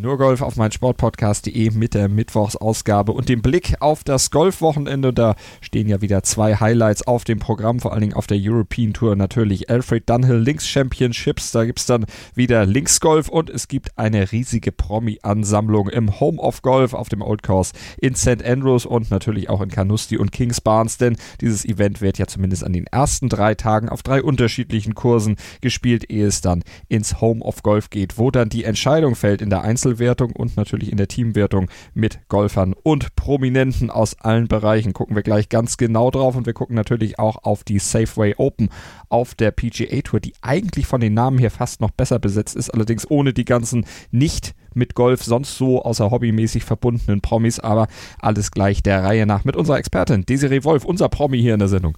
Nur 0.00 0.16
Golf 0.16 0.42
auf 0.42 0.54
mein 0.54 0.70
Sportpodcast.de 0.70 1.72
mit 1.72 1.94
der 1.94 2.08
Mittwochsausgabe 2.08 3.10
und 3.10 3.28
dem 3.28 3.42
Blick 3.42 3.74
auf 3.80 4.04
das 4.04 4.30
Golfwochenende. 4.30 5.12
Da 5.12 5.34
stehen 5.60 5.88
ja 5.88 6.00
wieder 6.00 6.22
zwei 6.22 6.54
Highlights 6.54 7.04
auf 7.04 7.24
dem 7.24 7.40
Programm, 7.40 7.80
vor 7.80 7.92
allen 7.92 8.02
Dingen 8.02 8.14
auf 8.14 8.28
der 8.28 8.38
European 8.40 8.92
Tour 8.92 9.16
natürlich 9.16 9.70
Alfred 9.70 10.08
Dunhill 10.08 10.36
Links 10.36 10.68
Championships. 10.68 11.50
Da 11.50 11.64
gibt 11.64 11.80
es 11.80 11.86
dann 11.86 12.06
wieder 12.36 12.64
Linksgolf 12.64 13.28
und 13.28 13.50
es 13.50 13.66
gibt 13.66 13.98
eine 13.98 14.30
riesige 14.30 14.70
Promi-Ansammlung 14.70 15.88
im 15.88 16.20
Home 16.20 16.38
of 16.38 16.62
Golf 16.62 16.94
auf 16.94 17.08
dem 17.08 17.20
Old 17.20 17.42
Course 17.42 17.72
in 18.00 18.14
St. 18.14 18.44
Andrews 18.44 18.86
und 18.86 19.10
natürlich 19.10 19.50
auch 19.50 19.60
in 19.60 19.68
Carnoustie 19.68 20.18
und 20.18 20.30
Kings 20.30 20.60
Barnes, 20.60 20.98
denn 20.98 21.16
dieses 21.40 21.64
Event 21.64 22.00
wird 22.00 22.18
ja 22.18 22.28
zumindest 22.28 22.62
an 22.62 22.72
den 22.72 22.86
ersten 22.86 23.28
drei 23.28 23.56
Tagen 23.56 23.88
auf 23.88 24.04
drei 24.04 24.22
unterschiedlichen 24.22 24.94
Kursen 24.94 25.34
gespielt, 25.60 26.08
ehe 26.08 26.26
es 26.26 26.40
dann 26.40 26.62
ins 26.86 27.20
Home 27.20 27.42
of 27.42 27.64
Golf 27.64 27.90
geht, 27.90 28.16
wo 28.16 28.30
dann 28.30 28.48
die 28.48 28.62
Entscheidung 28.62 29.16
fällt 29.16 29.42
in 29.42 29.50
der 29.50 29.62
Einzel 29.62 29.87
Einzelwertung 29.88 30.32
und 30.32 30.56
natürlich 30.56 30.90
in 30.90 30.98
der 30.98 31.08
Teamwertung 31.08 31.68
mit 31.94 32.20
Golfern 32.28 32.74
und 32.82 33.16
Prominenten 33.16 33.90
aus 33.90 34.18
allen 34.20 34.48
Bereichen. 34.48 34.92
Gucken 34.92 35.16
wir 35.16 35.22
gleich 35.22 35.48
ganz 35.48 35.76
genau 35.76 36.10
drauf 36.10 36.36
und 36.36 36.46
wir 36.46 36.52
gucken 36.52 36.76
natürlich 36.76 37.18
auch 37.18 37.44
auf 37.44 37.64
die 37.64 37.78
Safeway 37.78 38.34
Open 38.36 38.68
auf 39.08 39.34
der 39.34 39.50
PGA 39.50 40.00
Tour, 40.02 40.20
die 40.20 40.34
eigentlich 40.42 40.86
von 40.86 41.00
den 41.00 41.14
Namen 41.14 41.38
her 41.38 41.50
fast 41.50 41.80
noch 41.80 41.90
besser 41.90 42.18
besetzt 42.18 42.56
ist, 42.56 42.70
allerdings 42.70 43.10
ohne 43.10 43.32
die 43.32 43.44
ganzen 43.44 43.86
nicht 44.10 44.54
mit 44.74 44.94
Golf 44.94 45.24
sonst 45.24 45.56
so 45.56 45.82
außer 45.82 46.10
hobbymäßig 46.10 46.64
verbundenen 46.64 47.20
Promis, 47.20 47.58
aber 47.58 47.88
alles 48.18 48.50
gleich 48.50 48.82
der 48.82 49.02
Reihe 49.02 49.26
nach 49.26 49.44
mit 49.44 49.56
unserer 49.56 49.78
Expertin 49.78 50.26
Desiree 50.26 50.64
Wolf, 50.64 50.84
unser 50.84 51.08
Promi 51.08 51.40
hier 51.40 51.54
in 51.54 51.60
der 51.60 51.68
Sendung. 51.68 51.96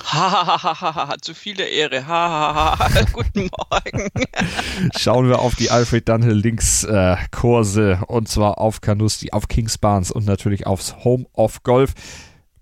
Hahaha, 0.00 1.16
zu 1.20 1.34
viel 1.34 1.54
der 1.54 1.70
Ehre. 1.70 2.06
Hahaha, 2.06 3.04
guten 3.12 3.50
Morgen. 3.70 4.08
Schauen 4.96 5.28
wir 5.28 5.40
auf 5.40 5.54
die 5.54 5.70
Alfred 5.70 6.08
Dunhill 6.08 6.32
Links 6.32 6.84
äh, 6.84 7.16
Kurse 7.30 8.00
und 8.06 8.28
zwar 8.28 8.58
auf 8.58 8.80
Canusti, 8.80 9.32
auf 9.32 9.48
Kings 9.48 9.78
Barnes 9.78 10.10
und 10.10 10.26
natürlich 10.26 10.66
aufs 10.66 11.04
Home 11.04 11.26
of 11.34 11.62
Golf. 11.62 11.94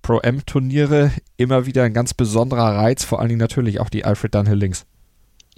Pro-M-Turniere 0.03 1.13
immer 1.37 1.67
wieder 1.67 1.85
ein 1.85 1.95
ganz 1.95 2.15
besonderer 2.15 2.77
Reiz, 2.77 3.05
vor 3.05 3.21
allen 3.21 3.29
Dingen 3.29 3.41
natürlich 3.41 3.81
auch 3.81 3.91
die 3.91 4.05
Alfred 4.05 4.35
Dunhill 4.35 4.57
Links. 4.57 4.87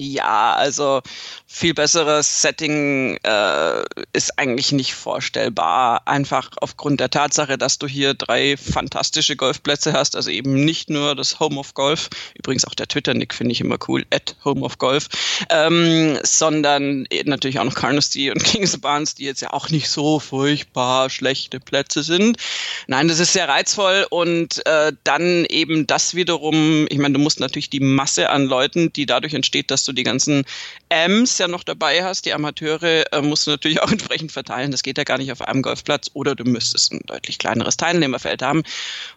Ja, 0.03 0.55
also 0.55 1.01
viel 1.47 1.75
besseres 1.75 2.43
Setting 2.43 3.19
äh, 3.23 3.85
ist 4.13 4.37
eigentlich 4.37 4.73
nicht 4.73 4.95
vorstellbar. 4.95 6.03
Einfach 6.07 6.51
aufgrund 6.61 6.99
der 6.99 7.11
Tatsache, 7.11 7.57
dass 7.57 7.79
du 7.79 7.87
hier 7.87 8.15
drei 8.15 8.57
fantastische 8.57 9.37
Golfplätze 9.37 9.93
hast. 9.93 10.17
Also 10.17 10.31
eben 10.31 10.65
nicht 10.65 10.91
nur 10.91 11.15
das 11.15 11.39
Home 11.39 11.57
of 11.57 11.75
Golf, 11.75 12.11
übrigens 12.35 12.65
auch 12.65 12.75
der 12.75 12.89
Twitter-Nick 12.89 13.33
finde 13.33 13.53
ich 13.53 13.61
immer 13.61 13.77
cool, 13.87 14.05
at 14.11 14.35
Home 14.45 14.63
of 14.63 14.79
Golf, 14.79 15.09
ähm, 15.51 16.19
sondern 16.25 17.07
natürlich 17.25 17.61
auch 17.61 17.65
noch 17.65 17.75
Carnoustie 17.75 18.33
und 18.33 18.43
Kings 18.45 18.77
Barnes, 18.79 19.15
die 19.15 19.25
jetzt 19.25 19.43
ja 19.43 19.53
auch 19.53 19.69
nicht 19.69 19.89
so 19.89 20.19
furchtbar 20.19 21.11
schlechte 21.11 21.61
Plätze 21.61 22.03
sind. 22.03 22.39
Nein, 22.89 23.07
das 23.07 23.21
ist 23.21 23.35
sehr 23.35 23.49
reizvoll 23.49 24.07
und 24.11 24.67
äh, 24.67 24.93
dann 25.05 25.45
eben 25.45 25.87
das 25.87 26.17
wiederum, 26.17 26.87
ich 26.89 26.99
meine, 26.99 27.15
du 27.15 27.21
musst 27.21 27.39
natürlich 27.39 27.71
die 27.71 27.81
Masse 27.81 28.31
an 28.31 28.47
Leuten, 28.47 28.93
die 28.93 29.07
dadurch 29.07 29.35
entsteht, 29.35 29.71
dass 29.71 29.85
du 29.85 29.92
die 29.93 30.03
ganzen 30.03 30.45
Ms 30.89 31.39
ja 31.39 31.49
noch 31.49 31.65
dabei 31.65 32.05
hast, 32.05 32.27
die 32.27 32.33
Amateure, 32.33 33.13
äh, 33.13 33.23
musst 33.23 33.47
du 33.47 33.51
natürlich 33.51 33.81
auch 33.83 33.91
entsprechend 33.93 34.33
verteilen. 34.33 34.71
Das 34.71 34.83
geht 34.83 34.99
ja 34.99 35.05
gar 35.05 35.19
nicht 35.19 35.33
auf 35.33 35.43
einem 35.43 35.63
Golfplatz 35.63 36.11
oder 36.15 36.35
du 36.35 36.45
müsstest 36.45 36.93
ein 36.93 37.01
deutlich 37.07 37.39
kleineres 37.39 37.77
Teilnehmerfeld 37.77 38.43
haben. 38.43 38.63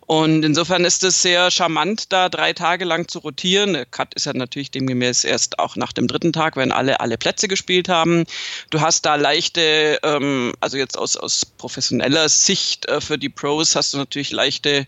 Und 0.05 0.43
insofern 0.43 0.85
ist 0.85 1.03
es 1.03 1.21
sehr 1.21 1.51
charmant, 1.51 2.11
da 2.11 2.29
drei 2.29 2.53
Tage 2.53 2.85
lang 2.85 3.07
zu 3.07 3.19
rotieren. 3.19 3.73
Der 3.73 3.85
Cut 3.85 4.13
ist 4.13 4.25
ja 4.25 4.33
natürlich 4.33 4.71
demgemäß 4.71 5.23
erst 5.23 5.59
auch 5.59 5.75
nach 5.75 5.93
dem 5.93 6.07
dritten 6.07 6.33
Tag, 6.33 6.55
wenn 6.55 6.71
alle 6.71 6.99
alle 6.99 7.17
Plätze 7.17 7.47
gespielt 7.47 7.89
haben. 7.89 8.25
Du 8.69 8.81
hast 8.81 9.05
da 9.05 9.15
leichte, 9.15 9.99
ähm, 10.03 10.53
also 10.59 10.77
jetzt 10.77 10.97
aus, 10.97 11.17
aus 11.17 11.45
professioneller 11.45 12.29
Sicht 12.29 12.87
äh, 12.87 13.01
für 13.01 13.17
die 13.17 13.29
Pros 13.29 13.75
hast 13.75 13.93
du 13.93 13.97
natürlich 13.97 14.31
leichte 14.31 14.85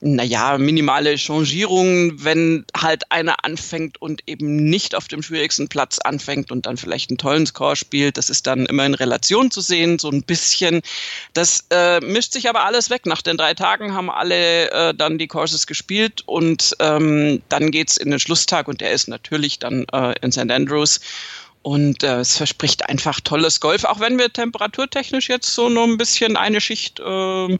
naja, 0.00 0.58
minimale 0.58 1.18
Changierungen, 1.18 2.22
wenn 2.22 2.64
halt 2.76 3.10
einer 3.10 3.44
anfängt 3.44 4.00
und 4.00 4.22
eben 4.26 4.56
nicht 4.56 4.94
auf 4.94 5.08
dem 5.08 5.22
schwierigsten 5.22 5.68
Platz 5.68 5.98
anfängt 5.98 6.52
und 6.52 6.66
dann 6.66 6.76
vielleicht 6.76 7.10
einen 7.10 7.18
tollen 7.18 7.46
Score 7.46 7.74
spielt. 7.74 8.16
Das 8.16 8.30
ist 8.30 8.46
dann 8.46 8.66
immer 8.66 8.86
in 8.86 8.94
Relation 8.94 9.50
zu 9.50 9.60
sehen, 9.60 9.98
so 9.98 10.10
ein 10.10 10.22
bisschen. 10.22 10.82
Das 11.32 11.64
äh, 11.70 12.00
mischt 12.00 12.32
sich 12.32 12.48
aber 12.48 12.64
alles 12.64 12.90
weg. 12.90 13.06
Nach 13.06 13.22
den 13.22 13.36
drei 13.36 13.54
Tagen 13.54 13.94
haben 13.94 14.10
alle 14.10 14.70
äh, 14.70 14.94
dann 14.94 15.18
die 15.18 15.26
Courses 15.26 15.66
gespielt 15.66 16.22
und 16.26 16.76
ähm, 16.78 17.42
dann 17.48 17.72
geht's 17.72 17.96
in 17.96 18.10
den 18.10 18.20
Schlusstag 18.20 18.68
und 18.68 18.80
der 18.80 18.92
ist 18.92 19.08
natürlich 19.08 19.58
dann 19.58 19.84
äh, 19.92 20.14
in 20.22 20.30
St. 20.30 20.50
Andrews. 20.50 21.00
Und 21.62 22.02
äh, 22.02 22.20
es 22.20 22.36
verspricht 22.36 22.88
einfach 22.88 23.20
tolles 23.20 23.60
Golf, 23.60 23.84
auch 23.84 24.00
wenn 24.00 24.18
wir 24.18 24.32
temperaturtechnisch 24.32 25.28
jetzt 25.28 25.52
so 25.54 25.68
nur 25.68 25.84
ein 25.84 25.98
bisschen 25.98 26.36
eine 26.36 26.60
Schicht 26.60 27.00
äh, 27.00 27.58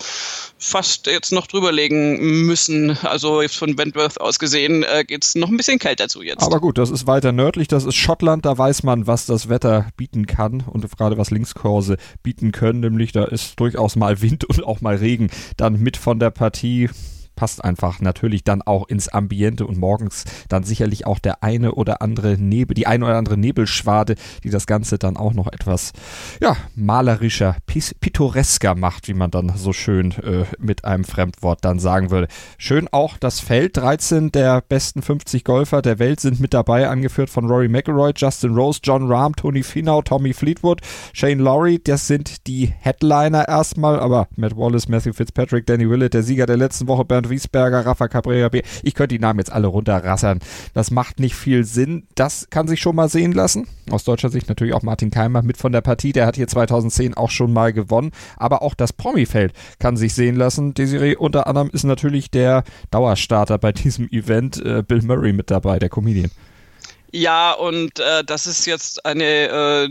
fast 0.58 1.06
jetzt 1.06 1.32
noch 1.32 1.46
drüberlegen 1.46 2.46
müssen. 2.46 2.96
Also 3.02 3.42
von 3.48 3.76
Wentworth 3.76 4.20
aus 4.20 4.38
gesehen 4.38 4.84
äh, 4.84 5.04
geht 5.04 5.24
es 5.24 5.34
noch 5.34 5.48
ein 5.48 5.56
bisschen 5.56 5.78
kälter 5.78 6.08
zu 6.08 6.22
jetzt. 6.22 6.42
Aber 6.42 6.60
gut, 6.60 6.78
das 6.78 6.90
ist 6.90 7.06
weiter 7.06 7.32
nördlich, 7.32 7.68
das 7.68 7.84
ist 7.84 7.96
Schottland, 7.96 8.44
da 8.44 8.56
weiß 8.56 8.82
man, 8.82 9.06
was 9.06 9.26
das 9.26 9.48
Wetter 9.48 9.88
bieten 9.96 10.26
kann 10.26 10.62
und 10.66 10.88
gerade 10.96 11.18
was 11.18 11.30
Linkskurse 11.30 11.96
bieten 12.22 12.52
können, 12.52 12.80
nämlich 12.80 13.12
da 13.12 13.24
ist 13.24 13.58
durchaus 13.58 13.96
mal 13.96 14.22
Wind 14.22 14.44
und 14.44 14.64
auch 14.64 14.80
mal 14.80 14.96
Regen 14.96 15.30
dann 15.56 15.80
mit 15.80 15.96
von 15.96 16.18
der 16.18 16.30
Partie 16.30 16.88
passt 17.38 17.62
einfach 17.62 18.00
natürlich 18.00 18.42
dann 18.42 18.62
auch 18.62 18.88
ins 18.88 19.06
Ambiente 19.06 19.64
und 19.64 19.78
morgens 19.78 20.24
dann 20.48 20.64
sicherlich 20.64 21.06
auch 21.06 21.20
der 21.20 21.44
eine 21.44 21.76
oder 21.76 22.02
andere 22.02 22.36
Nebel, 22.36 22.74
die 22.74 22.88
eine 22.88 23.04
oder 23.04 23.16
andere 23.16 23.36
Nebelschwade, 23.36 24.16
die 24.42 24.50
das 24.50 24.66
Ganze 24.66 24.98
dann 24.98 25.16
auch 25.16 25.34
noch 25.34 25.46
etwas, 25.46 25.92
ja, 26.40 26.56
malerischer, 26.74 27.54
pittoresker 27.66 28.74
macht, 28.74 29.06
wie 29.06 29.14
man 29.14 29.30
dann 29.30 29.52
so 29.54 29.72
schön 29.72 30.10
äh, 30.14 30.46
mit 30.58 30.84
einem 30.84 31.04
Fremdwort 31.04 31.64
dann 31.64 31.78
sagen 31.78 32.10
würde. 32.10 32.26
Schön 32.58 32.88
auch 32.90 33.16
das 33.16 33.38
Feld, 33.38 33.76
13 33.76 34.32
der 34.32 34.60
besten 34.60 35.00
50 35.00 35.44
Golfer 35.44 35.80
der 35.80 36.00
Welt 36.00 36.18
sind 36.18 36.40
mit 36.40 36.52
dabei, 36.52 36.88
angeführt 36.88 37.30
von 37.30 37.46
Rory 37.46 37.68
McIlroy, 37.68 38.14
Justin 38.16 38.54
Rose, 38.56 38.80
John 38.82 39.06
Rahm, 39.06 39.36
Tony 39.36 39.62
Finau, 39.62 40.02
Tommy 40.02 40.32
Fleetwood, 40.32 40.80
Shane 41.12 41.38
Lowry, 41.38 41.78
das 41.78 42.08
sind 42.08 42.48
die 42.48 42.74
Headliner 42.80 43.46
erstmal, 43.46 44.00
aber 44.00 44.26
Matt 44.34 44.56
Wallace, 44.56 44.88
Matthew 44.88 45.12
Fitzpatrick, 45.12 45.66
Danny 45.66 45.88
Willett, 45.88 46.14
der 46.14 46.24
Sieger 46.24 46.46
der 46.46 46.56
letzten 46.56 46.88
Woche, 46.88 47.04
Bernd 47.04 47.27
Wiesberger, 47.30 47.84
Rafa 47.86 48.08
Cabrera. 48.08 48.50
Ich 48.82 48.94
könnte 48.94 49.14
die 49.14 49.18
Namen 49.18 49.38
jetzt 49.38 49.52
alle 49.52 49.66
runterrassern. 49.66 50.40
Das 50.74 50.90
macht 50.90 51.20
nicht 51.20 51.34
viel 51.34 51.64
Sinn. 51.64 52.06
Das 52.14 52.48
kann 52.50 52.68
sich 52.68 52.80
schon 52.80 52.96
mal 52.96 53.08
sehen 53.08 53.32
lassen. 53.32 53.66
Aus 53.90 54.04
deutscher 54.04 54.28
Sicht 54.28 54.48
natürlich 54.48 54.74
auch 54.74 54.82
Martin 54.82 55.10
Keimer 55.10 55.42
mit 55.42 55.56
von 55.56 55.72
der 55.72 55.80
Partie. 55.80 56.12
Der 56.12 56.26
hat 56.26 56.36
hier 56.36 56.48
2010 56.48 57.14
auch 57.14 57.30
schon 57.30 57.52
mal 57.52 57.72
gewonnen. 57.72 58.12
Aber 58.36 58.62
auch 58.62 58.74
das 58.74 58.92
Promifeld 58.92 59.52
kann 59.78 59.96
sich 59.96 60.14
sehen 60.14 60.36
lassen. 60.36 60.74
Desiree 60.74 61.16
unter 61.16 61.46
anderem 61.46 61.70
ist 61.72 61.84
natürlich 61.84 62.30
der 62.30 62.64
Dauerstarter 62.90 63.58
bei 63.58 63.72
diesem 63.72 64.08
Event. 64.10 64.64
Äh, 64.64 64.82
Bill 64.86 65.02
Murray 65.02 65.32
mit 65.32 65.50
dabei, 65.50 65.78
der 65.78 65.88
Comedian. 65.88 66.30
Ja, 67.10 67.52
und 67.52 67.98
äh, 68.00 68.22
das 68.22 68.46
ist 68.46 68.66
jetzt 68.66 69.06
eine 69.06 69.24
äh, 69.24 69.88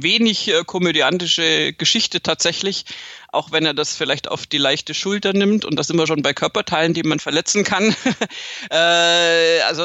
wenig 0.00 0.48
äh, 0.48 0.62
komödiantische 0.64 1.72
Geschichte 1.72 2.22
tatsächlich 2.22 2.84
auch 3.32 3.50
wenn 3.50 3.64
er 3.64 3.74
das 3.74 3.96
vielleicht 3.96 4.28
auf 4.28 4.46
die 4.46 4.58
leichte 4.58 4.94
Schulter 4.94 5.32
nimmt. 5.32 5.64
Und 5.64 5.76
das 5.76 5.86
sind 5.86 5.98
wir 5.98 6.06
schon 6.06 6.22
bei 6.22 6.34
Körperteilen, 6.34 6.94
die 6.94 7.02
man 7.02 7.18
verletzen 7.18 7.64
kann. 7.64 7.94
äh, 8.70 9.60
also 9.62 9.82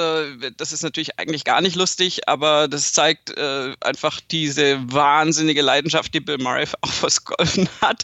das 0.58 0.74
ist 0.74 0.84
natürlich 0.84 1.18
eigentlich 1.18 1.46
gar 1.46 1.62
nicht 1.62 1.76
lustig, 1.76 2.28
aber 2.28 2.68
das 2.68 2.92
zeigt 2.92 3.36
äh, 3.38 3.74
einfach 3.80 4.20
diese 4.30 4.80
wahnsinnige 4.92 5.62
Leidenschaft, 5.62 6.14
die 6.14 6.20
Bill 6.20 6.38
Murray 6.38 6.66
auch 6.82 6.92
fürs 6.92 7.24
Golfen 7.24 7.70
hat. 7.82 8.04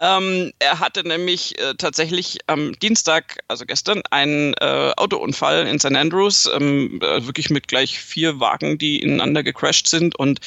Ähm, 0.00 0.52
er 0.58 0.80
hatte 0.80 1.06
nämlich 1.06 1.58
äh, 1.60 1.74
tatsächlich 1.74 2.38
am 2.46 2.72
Dienstag, 2.78 3.38
also 3.48 3.66
gestern, 3.66 4.02
einen 4.10 4.54
äh, 4.54 4.92
Autounfall 4.96 5.66
in 5.66 5.78
St. 5.78 5.94
Andrews, 5.94 6.48
ähm, 6.52 7.00
äh, 7.02 7.26
wirklich 7.26 7.50
mit 7.50 7.68
gleich 7.68 7.98
vier 7.98 8.40
Wagen, 8.40 8.78
die 8.78 9.02
ineinander 9.02 9.42
gecrashed 9.42 9.88
sind 9.88 10.18
und 10.18 10.40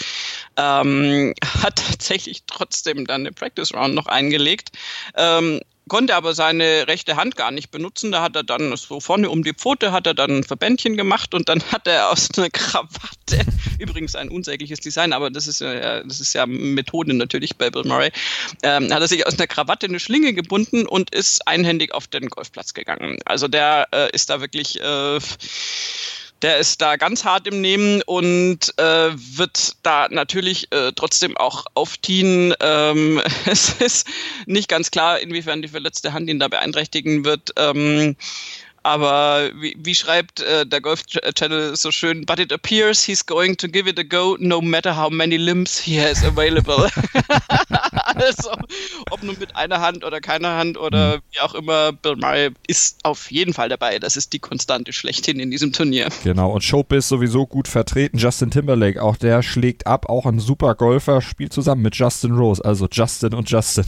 ähm, 0.57 1.35
hat 1.45 1.75
tatsächlich 1.75 2.43
trotzdem 2.47 3.05
dann 3.05 3.21
eine 3.21 3.31
Practice 3.31 3.73
Round 3.73 3.93
noch 3.93 4.07
einen 4.07 4.30
angelegt. 4.31 4.71
Ähm, 5.15 5.61
konnte 5.89 6.15
aber 6.15 6.33
seine 6.33 6.87
rechte 6.87 7.17
Hand 7.17 7.35
gar 7.35 7.51
nicht 7.51 7.69
benutzen. 7.69 8.13
Da 8.13 8.21
hat 8.21 8.35
er 8.35 8.43
dann 8.43 8.75
so 8.77 9.01
vorne 9.01 9.29
um 9.29 9.43
die 9.43 9.53
Pfote 9.53 9.91
hat 9.91 10.07
er 10.07 10.13
dann 10.13 10.37
ein 10.37 10.43
Verbändchen 10.43 10.95
gemacht 10.95 11.33
und 11.33 11.49
dann 11.49 11.61
hat 11.71 11.85
er 11.87 12.11
aus 12.11 12.29
einer 12.37 12.49
Krawatte, 12.49 13.45
übrigens 13.79 14.15
ein 14.15 14.29
unsägliches 14.29 14.79
Design, 14.79 15.11
aber 15.11 15.29
das 15.29 15.47
ist 15.47 15.59
ja, 15.59 16.01
das 16.03 16.21
ist 16.21 16.33
ja 16.33 16.45
Methode 16.45 17.13
natürlich 17.13 17.57
bei 17.57 17.69
Bill 17.69 17.83
Murray, 17.83 18.11
ähm, 18.63 18.93
hat 18.93 19.01
er 19.01 19.07
sich 19.07 19.27
aus 19.27 19.37
einer 19.37 19.47
Krawatte 19.47 19.87
eine 19.87 19.99
Schlinge 19.99 20.33
gebunden 20.33 20.85
und 20.85 21.13
ist 21.13 21.45
einhändig 21.47 21.93
auf 21.93 22.07
den 22.07 22.29
Golfplatz 22.29 22.73
gegangen. 22.73 23.17
Also 23.25 23.49
der 23.49 23.89
äh, 23.91 24.15
ist 24.15 24.29
da 24.29 24.39
wirklich 24.39 24.79
äh, 24.79 25.19
der 26.41 26.57
ist 26.57 26.81
da 26.81 26.95
ganz 26.95 27.23
hart 27.23 27.47
im 27.47 27.61
Nehmen 27.61 28.01
und 28.03 28.73
äh, 28.77 29.11
wird 29.13 29.75
da 29.83 30.07
natürlich 30.09 30.71
äh, 30.71 30.91
trotzdem 30.95 31.37
auch 31.37 31.65
aufziehen. 31.73 32.53
Ähm, 32.59 33.21
es 33.45 33.69
ist 33.81 34.07
nicht 34.45 34.67
ganz 34.67 34.91
klar, 34.91 35.19
inwiefern 35.19 35.61
die 35.61 35.67
verletzte 35.67 36.13
Hand 36.13 36.29
ihn 36.29 36.39
da 36.39 36.47
beeinträchtigen 36.47 37.25
wird. 37.25 37.51
Ähm, 37.57 38.15
Aber 38.83 39.51
wie, 39.55 39.75
wie 39.77 39.93
schreibt 39.93 40.41
äh, 40.41 40.65
der 40.65 40.81
Golf 40.81 41.05
Channel 41.05 41.75
so 41.75 41.91
schön, 41.91 42.25
but 42.25 42.39
it 42.39 42.51
appears 42.51 43.03
he's 43.03 43.23
going 43.23 43.55
to 43.57 43.67
give 43.67 43.87
it 43.87 43.99
a 43.99 44.03
go, 44.03 44.35
no 44.39 44.59
matter 44.59 44.95
how 44.95 45.09
many 45.09 45.37
limbs 45.37 45.79
he 45.79 45.99
has 45.99 46.23
available. 46.23 46.89
also, 48.21 48.51
ob 49.09 49.23
nun 49.23 49.37
mit 49.39 49.55
einer 49.55 49.81
Hand 49.81 50.03
oder 50.03 50.21
keiner 50.21 50.57
Hand 50.57 50.77
oder 50.77 51.17
mhm. 51.17 51.21
wie 51.31 51.39
auch 51.39 51.53
immer, 51.53 51.91
Bill 51.91 52.15
Murray 52.15 52.51
ist 52.67 52.99
auf 53.03 53.31
jeden 53.31 53.53
Fall 53.53 53.69
dabei. 53.69 53.99
Das 53.99 54.15
ist 54.15 54.33
die 54.33 54.39
Konstante 54.39 54.93
schlechthin 54.93 55.39
in 55.39 55.51
diesem 55.51 55.73
Turnier. 55.73 56.09
Genau, 56.23 56.51
und 56.51 56.63
Showbiz 56.63 57.07
sowieso 57.07 57.47
gut 57.47 57.67
vertreten. 57.67 58.17
Justin 58.17 58.51
Timberlake, 58.51 59.01
auch 59.01 59.17
der 59.17 59.43
schlägt 59.43 59.87
ab, 59.87 60.09
auch 60.09 60.25
ein 60.25 60.39
super 60.39 60.75
Golfer, 60.75 61.21
spielt 61.21 61.53
zusammen 61.53 61.81
mit 61.81 61.95
Justin 61.95 62.33
Rose, 62.33 62.63
also 62.63 62.87
Justin 62.91 63.33
und 63.33 63.49
Justin. 63.49 63.85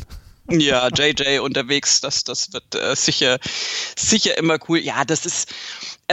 Ja, 0.50 0.90
JJ 0.90 1.40
unterwegs, 1.40 2.02
das, 2.02 2.26
das 2.26 2.52
wird 2.52 2.76
äh, 2.76 2.96
sicher, 2.96 3.40
sicher 3.96 4.38
immer 4.38 4.58
cool. 4.68 4.80
Ja, 4.80 5.06
das 5.06 5.26
ist, 5.26 5.54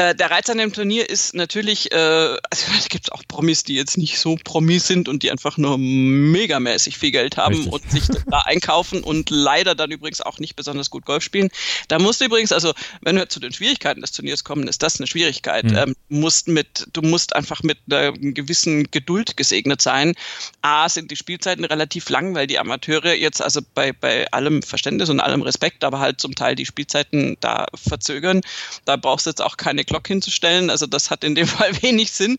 äh, 0.00 0.14
der 0.14 0.30
Reiz 0.30 0.48
an 0.48 0.58
dem 0.58 0.72
Turnier 0.72 1.08
ist 1.08 1.34
natürlich, 1.34 1.92
äh, 1.92 1.96
also 1.96 2.40
da 2.50 2.86
gibt 2.88 3.06
es 3.06 3.12
auch 3.12 3.22
Promis, 3.26 3.64
die 3.64 3.74
jetzt 3.74 3.98
nicht 3.98 4.18
so 4.18 4.36
Promis 4.42 4.86
sind 4.86 5.08
und 5.08 5.22
die 5.22 5.30
einfach 5.30 5.58
nur 5.58 5.78
megamäßig 5.78 6.98
viel 6.98 7.10
Geld 7.10 7.36
haben 7.36 7.54
Richtig. 7.54 7.72
und 7.72 7.90
sich 7.90 8.04
da 8.26 8.38
einkaufen 8.44 9.02
und 9.02 9.30
leider 9.30 9.74
dann 9.74 9.90
übrigens 9.90 10.20
auch 10.20 10.38
nicht 10.38 10.56
besonders 10.56 10.90
gut 10.90 11.04
Golf 11.04 11.22
spielen. 11.22 11.50
Da 11.88 11.98
musst 11.98 12.20
du 12.20 12.26
übrigens, 12.26 12.52
also 12.52 12.72
wenn 13.00 13.16
wir 13.16 13.28
zu 13.28 13.40
den 13.40 13.52
Schwierigkeiten 13.52 14.00
des 14.00 14.12
Turniers 14.12 14.44
kommen, 14.44 14.68
ist 14.68 14.82
das 14.82 15.00
eine 15.00 15.06
Schwierigkeit. 15.06 15.64
Mhm. 15.64 15.76
Ähm, 15.76 15.96
musst 16.08 16.48
mit, 16.48 16.86
du 16.92 17.02
musst 17.02 17.34
einfach 17.34 17.62
mit 17.62 17.78
einer 17.90 18.12
gewissen 18.12 18.90
Geduld 18.90 19.36
gesegnet 19.36 19.82
sein. 19.82 20.14
A, 20.62 20.88
sind 20.88 21.10
die 21.10 21.16
Spielzeiten 21.16 21.64
relativ 21.64 22.08
lang, 22.08 22.34
weil 22.34 22.46
die 22.46 22.58
Amateure 22.58 23.14
jetzt, 23.14 23.42
also 23.42 23.60
bei, 23.74 23.92
bei 23.92 24.30
allem 24.30 24.62
Verständnis 24.62 25.08
und 25.08 25.20
allem 25.20 25.42
Respekt, 25.42 25.84
aber 25.84 26.00
halt 26.00 26.20
zum 26.20 26.34
Teil 26.34 26.54
die 26.54 26.66
Spielzeiten 26.66 27.36
da 27.40 27.66
verzögern. 27.74 28.40
Da 28.84 28.96
brauchst 28.96 29.26
du 29.26 29.30
jetzt 29.30 29.42
auch 29.42 29.56
keine 29.56 29.80
eine 29.80 29.84
Glock 29.90 30.06
hinzustellen. 30.08 30.70
Also 30.70 30.86
das 30.86 31.10
hat 31.10 31.24
in 31.24 31.34
dem 31.34 31.46
Fall 31.46 31.70
wenig 31.82 32.12
Sinn. 32.12 32.38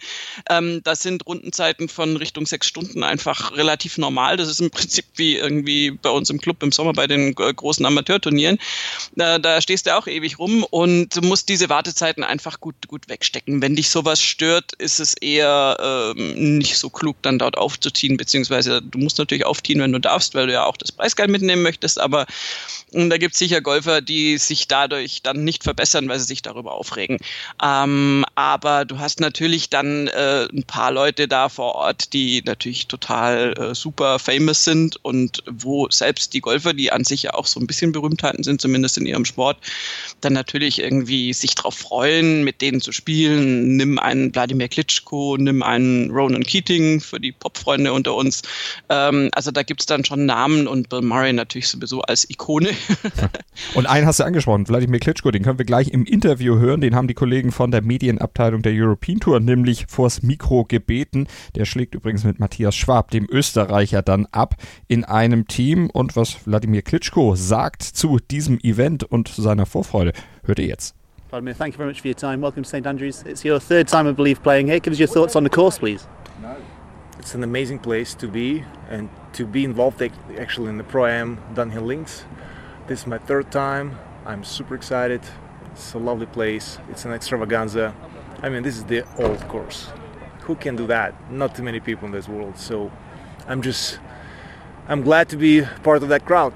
Ähm, 0.50 0.81
das 0.83 1.01
sind 1.01 1.27
Rundenzeiten 1.27 1.88
von 1.88 2.18
Richtung 2.18 2.48
sechs 2.48 2.65
Stunden 2.65 3.03
einfach 3.03 3.56
relativ 3.56 4.00
normal. 4.00 4.38
Das 4.38 4.48
ist 4.48 4.59
im 4.59 4.71
Prinzip 4.71 5.06
wie 5.15 5.36
irgendwie 5.36 5.92
bei 5.92 6.09
uns 6.09 6.30
im 6.30 6.42
Club 6.42 6.63
im 6.63 6.71
Sommer 6.71 6.94
bei 6.94 7.06
den 7.06 7.36
großen 7.36 7.86
Amateurturnieren. 7.86 8.57
Da, 9.15 9.38
da 9.38 9.62
stehst 9.62 9.86
du 9.86 9.95
auch 9.95 10.07
ewig 10.07 10.39
rum 10.39 10.63
und 10.63 11.15
du 11.15 11.21
musst 11.21 11.50
diese 11.50 11.69
Wartezeiten 11.69 12.24
einfach 12.24 12.59
gut, 12.59 12.75
gut 12.88 13.07
wegstecken. 13.09 13.62
Wenn 13.62 13.75
dich 13.75 13.89
sowas 13.89 14.21
stört, 14.21 14.71
ist 14.74 15.00
es 15.00 15.13
eher 15.13 16.13
ähm, 16.18 16.57
nicht 16.57 16.77
so 16.77 16.89
klug, 16.89 17.18
dann 17.21 17.38
dort 17.38 17.57
aufzuziehen, 17.57 18.18
beziehungsweise 18.18 18.81
du 18.81 18.98
musst 18.98 19.18
natürlich 19.18 19.45
aufziehen, 19.45 19.81
wenn 19.81 19.92
du 19.92 20.00
darfst, 20.00 20.33
weil 20.33 20.48
du 20.48 20.53
ja 20.53 20.65
auch 20.65 20.77
das 20.77 20.92
Preisgeld 20.92 21.30
mitnehmen 21.30 21.62
möchtest, 21.62 22.00
aber 22.00 22.25
und 22.94 23.09
da 23.09 23.18
gibt 23.18 23.33
es 23.33 23.39
sicher 23.39 23.62
Golfer, 23.62 24.01
die 24.01 24.38
sich 24.38 24.68
dadurch 24.68 25.21
dann 25.21 25.44
nicht 25.44 25.63
verbessern, 25.63 26.09
weil 26.09 26.19
sie 26.19 26.25
sich 26.25 26.42
darüber 26.42 26.74
aufregen. 26.74 27.19
Ähm, 27.63 28.25
aber 28.35 28.85
du 28.85 28.99
hast 28.99 29.19
natürlich 29.19 29.69
dann 29.69 30.07
äh, 30.07 30.47
ein 30.51 30.63
paar 30.63 30.91
Leute 30.91 31.27
da 31.27 31.49
vor 31.49 31.75
Ort, 31.75 32.13
die 32.13 32.41
natürlich 32.45 32.88
total 32.88 33.53
äh, 33.57 33.75
super 33.75 34.19
famous 34.19 34.63
sind 34.63 35.03
und 35.03 35.43
wo 35.49 35.89
selbst 35.89 36.33
die 36.33 36.41
Golfer, 36.41 36.73
die 36.73 36.91
an 36.91 37.03
sich 37.03 37.23
ja 37.23 37.33
auch 37.33 37.45
so 37.45 37.59
ein 37.59 37.67
bisschen 37.67 37.91
Berühmtheiten 37.91 38.43
sind, 38.43 38.61
zumindest 38.61 38.97
in 38.97 39.05
ihrem 39.05 39.25
Sport, 39.25 39.57
dann 40.21 40.33
natürlich 40.33 40.79
irgendwie 40.79 41.33
sich 41.33 41.55
drauf 41.55 41.75
freuen, 41.75 42.43
mit 42.43 42.61
denen 42.61 42.81
zu 42.81 42.91
spielen. 42.91 43.77
Nimm 43.77 43.99
einen 43.99 44.33
Wladimir 44.33 44.67
Klitschko, 44.67 45.38
nimm 45.38 45.63
einen 45.63 46.11
Ronan 46.11 46.43
Keating 46.43 47.01
für 47.01 47.19
die 47.19 47.31
Popfreunde 47.31 47.93
unter 47.93 48.15
uns. 48.15 48.41
Ähm, 48.89 49.29
also 49.33 49.51
da 49.51 49.63
gibt 49.63 49.81
es 49.81 49.85
dann 49.85 50.05
schon 50.05 50.25
Namen 50.25 50.67
und 50.67 50.89
Bill 50.89 51.01
Murray 51.01 51.33
natürlich 51.33 51.67
sowieso 51.67 52.01
als 52.01 52.29
Ikone. 52.29 52.69
und 53.75 53.85
einen 53.85 54.05
hast 54.05 54.19
du 54.19 54.23
angesprochen, 54.23 54.67
Wladimir 54.67 54.99
Klitschko, 54.99 55.31
den 55.31 55.43
können 55.43 55.57
wir 55.57 55.65
gleich 55.65 55.89
im 55.89 56.05
Interview 56.05 56.57
hören. 56.57 56.81
Den 56.81 56.95
haben 56.95 57.07
die 57.07 57.13
Kollegen 57.21 57.51
von 57.51 57.69
der 57.69 57.83
Medienabteilung 57.83 58.63
der 58.63 58.73
European 58.73 59.19
Tour 59.19 59.39
nämlich 59.39 59.85
vors 59.88 60.23
Mikro 60.23 60.65
gebeten. 60.65 61.27
Der 61.53 61.65
schlägt 61.65 61.94
übrigens 61.94 62.23
mit 62.23 62.39
Matthias 62.39 62.75
Schwab, 62.75 63.12
dem 63.12 63.27
Österreicher, 63.29 64.01
dann 64.01 64.25
ab 64.31 64.56
in 64.88 65.03
einem 65.03 65.45
Team. 65.47 65.91
Und 65.91 66.15
was 66.15 66.47
Wladimir 66.47 66.81
Klitschko 66.81 67.35
sagt 67.35 67.83
zu 67.83 68.18
diesem 68.18 68.57
Event 68.63 69.03
und 69.03 69.27
seiner 69.27 69.68
Vorfreude, 69.68 70.13
hört 70.45 70.57
ihr 70.57 70.65
jetzt. 70.65 70.95
Vladimir, 71.29 71.56
thank 71.56 71.75
you 71.75 71.77
very 71.77 71.91
much 71.91 72.01
for 72.01 72.09
your 72.09 72.18
time. 72.18 72.41
Welcome 72.41 72.63
to 72.63 72.69
St 72.69 72.88
Andrews. 72.88 73.21
It's 73.24 73.45
your 73.45 73.59
third 73.59 73.88
time, 73.88 74.09
I 74.09 74.13
believe, 74.13 74.41
playing 74.41 74.65
here. 74.65 74.79
Give 74.79 74.91
us 74.91 75.00
your 75.00 75.07
thoughts 75.07 75.35
on 75.35 75.44
the 75.44 75.50
course, 75.51 75.77
please. 75.77 76.07
It's 77.19 77.35
an 77.35 77.44
amazing 77.44 77.81
place 77.81 78.15
to 78.15 78.27
be 78.27 78.63
and 78.89 79.09
to 79.33 79.45
be 79.45 79.63
involved 79.63 80.01
actually 80.39 80.69
in 80.69 80.79
the 80.79 80.83
Pro 80.83 81.06
Am 81.06 81.38
Dunhill 81.53 81.85
Links. 81.85 82.25
This 82.88 83.01
is 83.01 83.06
my 83.06 83.19
third 83.19 83.51
time. 83.51 84.00
I'm 84.25 84.44
super 84.44 84.74
excited. 84.74 85.21
It's 85.71 85.94
a 85.94 85.97
lovely 85.97 86.25
place. 86.25 86.79
It's 86.89 87.06
an 87.06 87.13
extravaganza. 87.13 87.95
I 88.41 88.50
mean, 88.50 88.63
this 88.63 88.77
is 88.77 88.83
the 88.85 89.06
old 89.18 89.39
course. 89.47 89.89
Who 90.41 90.56
can 90.56 90.75
do 90.75 90.88
that? 90.88 91.31
Not 91.31 91.56
too 91.56 91.63
many 91.63 91.79
people 91.79 92.06
in 92.06 92.12
this 92.12 92.27
world. 92.27 92.57
So 92.57 92.91
I'm 93.47 93.62
just, 93.62 94.00
I'm 94.88 95.01
glad 95.01 95.29
to 95.29 95.38
be 95.38 95.62
part 95.83 96.03
of 96.03 96.09
that 96.09 96.25
crowd. 96.25 96.53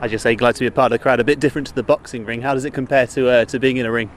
I 0.00 0.08
just 0.08 0.22
say 0.22 0.34
glad 0.34 0.54
to 0.56 0.60
be 0.60 0.66
a 0.66 0.70
part 0.70 0.92
of 0.92 0.98
the 0.98 1.02
crowd. 1.02 1.20
A 1.20 1.24
bit 1.24 1.40
different 1.40 1.68
to 1.68 1.74
the 1.74 1.82
boxing 1.82 2.26
ring. 2.26 2.42
How 2.42 2.52
does 2.52 2.66
it 2.66 2.74
compare 2.74 3.06
to 3.08 3.30
uh, 3.30 3.44
to 3.46 3.58
being 3.58 3.78
in 3.78 3.86
a 3.86 3.90
ring? 3.90 4.10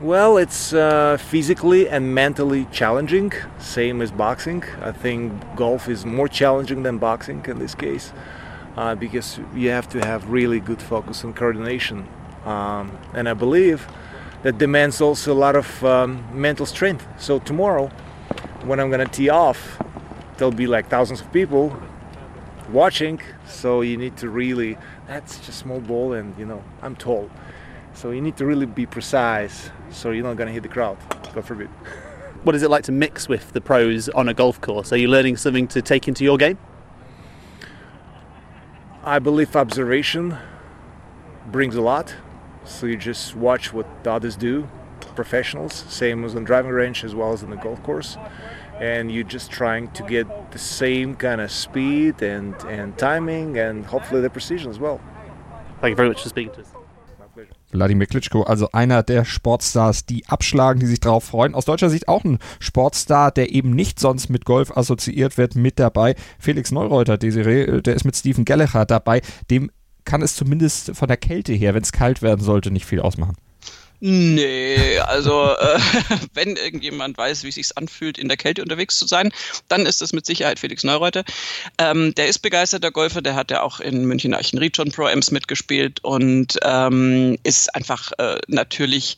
Well, 0.00 0.36
it's 0.36 0.74
uh, 0.74 1.16
physically 1.16 1.88
and 1.88 2.14
mentally 2.14 2.66
challenging, 2.70 3.32
same 3.58 4.02
as 4.02 4.10
boxing. 4.10 4.62
I 4.82 4.92
think 4.92 5.32
golf 5.56 5.88
is 5.88 6.04
more 6.04 6.28
challenging 6.28 6.82
than 6.82 6.98
boxing 6.98 7.42
in 7.46 7.58
this 7.58 7.74
case 7.74 8.12
uh, 8.76 8.94
because 8.94 9.40
you 9.54 9.70
have 9.70 9.88
to 9.88 10.04
have 10.04 10.28
really 10.28 10.60
good 10.60 10.82
focus 10.82 11.24
and 11.24 11.34
coordination. 11.34 12.06
Um, 12.46 12.96
and 13.12 13.28
I 13.28 13.34
believe 13.34 13.86
that 14.42 14.58
demands 14.58 15.00
also 15.00 15.32
a 15.32 15.34
lot 15.34 15.56
of 15.56 15.84
um, 15.84 16.24
mental 16.32 16.64
strength. 16.64 17.06
So 17.18 17.38
tomorrow, 17.40 17.88
when 18.64 18.80
I'm 18.80 18.90
gonna 18.90 19.06
tee 19.06 19.28
off, 19.28 19.78
there'll 20.36 20.52
be 20.52 20.66
like 20.66 20.88
thousands 20.88 21.20
of 21.20 21.32
people 21.32 21.76
watching. 22.70 23.20
So 23.46 23.80
you 23.80 23.96
need 23.96 24.16
to 24.18 24.28
really, 24.28 24.78
that's 25.06 25.36
just 25.38 25.48
a 25.48 25.52
small 25.52 25.80
ball, 25.80 26.12
and 26.12 26.38
you 26.38 26.46
know, 26.46 26.62
I'm 26.82 26.96
tall. 26.96 27.30
So 27.94 28.10
you 28.10 28.20
need 28.20 28.36
to 28.36 28.46
really 28.46 28.66
be 28.66 28.86
precise 28.86 29.70
so 29.90 30.10
you're 30.10 30.24
not 30.24 30.36
going 30.36 30.48
to 30.48 30.52
hit 30.52 30.62
the 30.62 30.68
crowd. 30.68 30.98
God 31.34 31.44
forbid. 31.44 31.68
What 32.42 32.54
is 32.54 32.62
it 32.62 32.70
like 32.70 32.84
to 32.84 32.92
mix 32.92 33.28
with 33.28 33.54
the 33.54 33.60
pros 33.60 34.08
on 34.10 34.28
a 34.28 34.34
golf 34.34 34.60
course? 34.60 34.92
Are 34.92 34.96
you 34.96 35.08
learning 35.08 35.36
something 35.36 35.66
to 35.66 35.82
take 35.82 36.06
into 36.06 36.22
your 36.22 36.36
game? 36.36 36.58
I 39.02 39.18
believe 39.18 39.56
observation 39.56 40.36
brings 41.50 41.74
a 41.74 41.80
lot. 41.80 42.14
So 42.66 42.86
you 42.86 42.96
just 42.96 43.36
watch 43.36 43.72
what 43.72 43.86
the 44.02 44.12
others 44.12 44.36
do, 44.36 44.68
professionals, 45.14 45.72
same 45.88 46.24
as 46.24 46.34
on 46.34 46.44
driving 46.44 46.72
range 46.72 47.04
as 47.04 47.14
well 47.14 47.32
as 47.32 47.42
on 47.42 47.50
the 47.50 47.56
golf 47.56 47.82
course. 47.82 48.18
And 48.80 49.10
you're 49.10 49.24
just 49.24 49.50
trying 49.50 49.90
to 49.92 50.02
get 50.02 50.26
the 50.50 50.58
same 50.58 51.14
kind 51.14 51.40
of 51.40 51.50
speed 51.50 52.22
and, 52.22 52.54
and 52.64 52.98
timing 52.98 53.56
and 53.58 53.86
hopefully 53.86 54.20
the 54.20 54.28
precision 54.28 54.70
as 54.70 54.78
well. 54.78 55.00
Thank 55.80 55.92
you 55.92 55.96
very 55.96 56.08
much 56.08 56.22
for 56.22 56.28
speaking 56.28 56.52
to 56.54 56.60
us. 56.60 56.68
Wladimir 57.72 58.06
Klitschko, 58.06 58.42
also 58.44 58.68
einer 58.72 59.02
der 59.02 59.24
Sportstars, 59.24 60.06
die 60.06 60.24
abschlagen, 60.26 60.80
die 60.80 60.86
sich 60.86 61.00
darauf 61.00 61.24
freuen. 61.24 61.54
Aus 61.54 61.64
deutscher 61.64 61.90
Sicht 61.90 62.08
auch 62.08 62.24
ein 62.24 62.38
Sportstar, 62.60 63.30
der 63.30 63.52
eben 63.52 63.70
nicht 63.70 63.98
sonst 63.98 64.30
mit 64.30 64.44
Golf 64.44 64.76
assoziiert 64.76 65.36
wird, 65.36 65.56
mit 65.56 65.78
dabei. 65.78 66.14
Felix 66.38 66.70
Neureuter, 66.70 67.18
Desiree, 67.18 67.82
der 67.82 67.94
ist 67.94 68.04
mit 68.04 68.16
Steven 68.16 68.44
Gallagher 68.44 68.86
dabei. 68.86 69.20
Dem 69.50 69.70
kann 70.06 70.22
es 70.22 70.34
zumindest 70.34 70.96
von 70.96 71.08
der 71.08 71.18
Kälte 71.18 71.52
her, 71.52 71.74
wenn 71.74 71.82
es 71.82 71.92
kalt 71.92 72.22
werden 72.22 72.42
sollte, 72.42 72.70
nicht 72.70 72.86
viel 72.86 73.00
ausmachen. 73.00 73.36
Nee, 74.00 74.98
also 74.98 75.52
äh, 75.52 75.80
wenn 76.34 76.56
irgendjemand 76.56 77.16
weiß, 77.16 77.44
wie 77.44 77.48
es 77.48 77.54
sich 77.54 77.76
anfühlt, 77.78 78.18
in 78.18 78.28
der 78.28 78.36
Kälte 78.36 78.62
unterwegs 78.62 78.98
zu 78.98 79.06
sein, 79.06 79.32
dann 79.68 79.86
ist 79.86 80.02
es 80.02 80.12
mit 80.12 80.26
Sicherheit 80.26 80.58
Felix 80.58 80.84
Neureuter. 80.84 81.24
Ähm, 81.78 82.14
der 82.14 82.28
ist 82.28 82.40
begeisterter 82.40 82.90
Golfer, 82.90 83.22
der 83.22 83.34
hat 83.34 83.50
ja 83.50 83.62
auch 83.62 83.80
in 83.80 84.04
München 84.04 84.34
Archenried 84.34 84.76
schon 84.76 84.92
Pro 84.92 85.06
Ams 85.06 85.30
mitgespielt 85.30 86.04
und 86.04 86.58
ähm, 86.62 87.38
ist 87.42 87.74
einfach 87.74 88.12
äh, 88.18 88.38
natürlich 88.48 89.16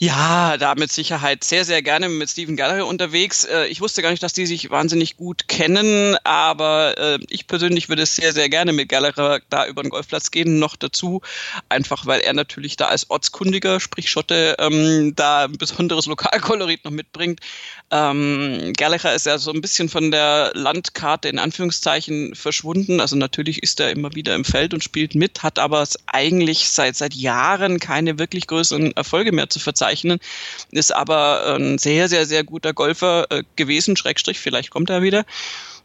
ja, 0.00 0.56
da 0.58 0.76
mit 0.76 0.92
Sicherheit 0.92 1.42
sehr, 1.42 1.64
sehr 1.64 1.82
gerne 1.82 2.08
mit 2.08 2.30
Steven 2.30 2.56
Gallagher 2.56 2.86
unterwegs. 2.86 3.42
Äh, 3.42 3.66
ich 3.66 3.80
wusste 3.80 4.00
gar 4.00 4.10
nicht, 4.10 4.22
dass 4.22 4.32
die 4.32 4.46
sich 4.46 4.70
wahnsinnig 4.70 5.16
gut 5.16 5.48
kennen, 5.48 6.16
aber 6.22 6.96
äh, 6.98 7.18
ich 7.28 7.48
persönlich 7.48 7.88
würde 7.88 8.06
sehr, 8.06 8.32
sehr 8.32 8.48
gerne 8.48 8.72
mit 8.72 8.88
Gallagher 8.88 9.40
da 9.50 9.66
über 9.66 9.82
den 9.82 9.90
Golfplatz 9.90 10.30
gehen. 10.30 10.60
Noch 10.60 10.76
dazu, 10.76 11.20
einfach 11.68 12.06
weil 12.06 12.20
er 12.20 12.32
natürlich 12.32 12.76
da 12.76 12.86
als 12.86 13.10
Ortskundiger, 13.10 13.80
sprich 13.80 14.08
Schotte, 14.08 14.54
ähm, 14.60 15.14
da 15.16 15.46
ein 15.46 15.58
besonderes 15.58 16.06
Lokalkolorit 16.06 16.84
noch 16.84 16.92
mitbringt. 16.92 17.40
Ähm, 17.90 18.74
Gallagher 18.76 19.14
ist 19.14 19.26
ja 19.26 19.38
so 19.38 19.50
ein 19.50 19.60
bisschen 19.60 19.88
von 19.88 20.12
der 20.12 20.52
Landkarte 20.54 21.28
in 21.28 21.40
Anführungszeichen 21.40 22.36
verschwunden. 22.36 23.00
Also 23.00 23.16
natürlich 23.16 23.64
ist 23.64 23.80
er 23.80 23.90
immer 23.90 24.14
wieder 24.14 24.36
im 24.36 24.44
Feld 24.44 24.74
und 24.74 24.84
spielt 24.84 25.16
mit, 25.16 25.42
hat 25.42 25.58
aber 25.58 25.84
eigentlich 26.06 26.68
seit, 26.68 26.94
seit 26.94 27.14
Jahren 27.14 27.80
keine 27.80 28.20
wirklich 28.20 28.46
größeren 28.46 28.92
Erfolge 28.92 29.32
mehr 29.32 29.50
zu 29.50 29.58
verzeichnen, 29.58 29.87
ist 30.70 30.94
aber 30.94 31.56
ein 31.56 31.78
sehr, 31.78 32.08
sehr, 32.08 32.26
sehr 32.26 32.44
guter 32.44 32.72
Golfer 32.72 33.26
äh, 33.30 33.42
gewesen, 33.56 33.96
Schrägstrich, 33.96 34.38
vielleicht 34.38 34.70
kommt 34.70 34.90
er 34.90 35.02
wieder. 35.02 35.24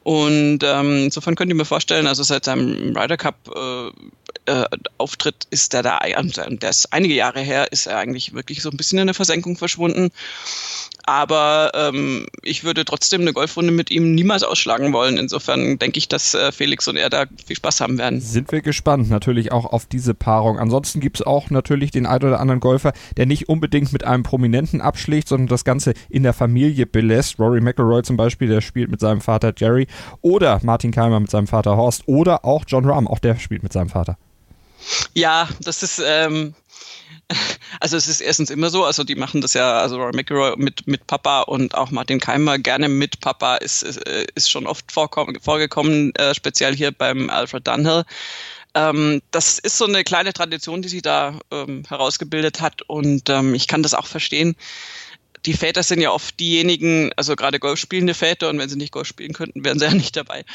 Und 0.03 0.60
ähm, 0.63 1.05
insofern 1.05 1.36
könnt 1.36 1.50
ihr 1.50 1.55
mir 1.55 1.65
vorstellen, 1.65 2.07
also 2.07 2.24
seit 2.24 2.45
seinem 2.45 2.95
Ryder 2.95 3.17
Cup 3.17 3.36
äh, 3.55 4.51
äh, 4.51 4.65
Auftritt 4.98 5.48
ist 5.50 5.74
der 5.74 5.83
da, 5.83 6.00
der 6.00 6.69
ist 6.69 6.91
einige 6.91 7.13
Jahre 7.13 7.39
her, 7.39 7.72
ist 7.72 7.88
er 7.88 7.98
eigentlich 7.98 8.33
wirklich 8.33 8.62
so 8.62 8.69
ein 8.69 8.77
bisschen 8.77 9.00
in 9.00 9.07
der 9.07 9.13
Versenkung 9.13 9.55
verschwunden. 9.55 10.10
Aber 11.05 11.72
ähm, 11.74 12.27
ich 12.43 12.63
würde 12.63 12.86
trotzdem 12.86 13.22
eine 13.22 13.33
Golfrunde 13.33 13.72
mit 13.72 13.91
ihm 13.91 14.15
niemals 14.15 14.43
ausschlagen 14.43 14.93
wollen. 14.93 15.17
Insofern 15.17 15.77
denke 15.77 15.98
ich, 15.98 16.07
dass 16.07 16.33
äh, 16.33 16.53
Felix 16.53 16.88
und 16.88 16.95
er 16.95 17.10
da 17.10 17.25
viel 17.45 17.57
Spaß 17.57 17.81
haben 17.81 17.98
werden. 17.98 18.22
Sind 18.22 18.51
wir 18.53 18.62
gespannt, 18.62 19.10
natürlich 19.10 19.51
auch 19.51 19.65
auf 19.65 19.86
diese 19.86 20.13
Paarung. 20.13 20.60
Ansonsten 20.60 21.01
gibt 21.01 21.19
es 21.19 21.25
auch 21.25 21.50
natürlich 21.50 21.91
den 21.91 22.05
ein 22.05 22.24
oder 22.24 22.39
anderen 22.39 22.62
Golfer, 22.62 22.93
der 23.17 23.25
nicht 23.25 23.50
unbedingt 23.50 23.91
mit 23.91 24.05
einem 24.05 24.24
Prominenten 24.24 24.79
abschlägt, 24.79 25.27
sondern 25.27 25.48
das 25.48 25.65
Ganze 25.65 25.93
in 26.10 26.24
der 26.24 26.31
Familie 26.31 26.86
belässt. 26.86 27.38
Rory 27.38 27.60
McIlroy 27.60 28.03
zum 28.03 28.15
Beispiel, 28.15 28.48
der 28.48 28.62
spielt 28.62 28.89
mit 28.89 29.01
seinem 29.01 29.19
Vater 29.19 29.53
Jerry. 29.57 29.88
Oder 30.21 30.59
Martin 30.63 30.91
Keimer 30.91 31.19
mit 31.19 31.31
seinem 31.31 31.47
Vater 31.47 31.77
Horst. 31.77 32.03
Oder 32.05 32.45
auch 32.45 32.63
John 32.67 32.85
Rahm, 32.85 33.07
auch 33.07 33.19
der 33.19 33.38
spielt 33.38 33.63
mit 33.63 33.73
seinem 33.73 33.89
Vater. 33.89 34.17
Ja, 35.13 35.47
das 35.62 35.83
ist, 35.83 36.01
ähm, 36.05 36.53
also 37.79 37.97
es 37.97 38.07
ist 38.07 38.21
erstens 38.21 38.50
immer 38.50 38.69
so, 38.69 38.83
also 38.83 39.03
die 39.03 39.15
machen 39.15 39.41
das 39.41 39.53
ja, 39.53 39.79
also 39.79 39.97
Roy 39.97 40.12
McIlroy 40.13 40.55
mit, 40.57 40.88
mit 40.88 41.07
Papa 41.07 41.41
und 41.41 41.75
auch 41.75 41.91
Martin 41.91 42.19
Keimer 42.19 42.57
gerne 42.57 42.89
mit 42.89 43.19
Papa 43.19 43.55
ist, 43.57 43.83
ist, 43.83 43.97
ist 44.35 44.50
schon 44.50 44.67
oft 44.67 44.91
vorgekommen, 44.91 46.15
äh, 46.15 46.33
speziell 46.33 46.75
hier 46.75 46.91
beim 46.91 47.29
Alfred 47.29 47.67
Dunhill. 47.67 48.03
Ähm, 48.75 49.21
das 49.31 49.59
ist 49.59 49.77
so 49.77 49.85
eine 49.85 50.03
kleine 50.03 50.33
Tradition, 50.33 50.81
die 50.81 50.89
sich 50.89 51.03
da 51.03 51.39
ähm, 51.51 51.83
herausgebildet 51.88 52.59
hat 52.59 52.81
und 52.83 53.29
ähm, 53.29 53.53
ich 53.53 53.67
kann 53.67 53.83
das 53.83 53.93
auch 53.93 54.07
verstehen. 54.07 54.55
Die 55.45 55.53
Väter 55.53 55.83
sind 55.83 56.01
ja 56.01 56.12
oft 56.12 56.39
diejenigen, 56.39 57.12
also 57.15 57.35
gerade 57.35 57.59
Golf 57.59 57.79
spielende 57.79 58.13
Väter, 58.13 58.50
und 58.50 58.59
wenn 58.59 58.69
sie 58.69 58.77
nicht 58.77 58.91
Golf 58.91 59.07
spielen 59.07 59.33
könnten, 59.33 59.63
wären 59.63 59.79
sie 59.79 59.85
ja 59.85 59.93
nicht 59.93 60.15
dabei, 60.15 60.45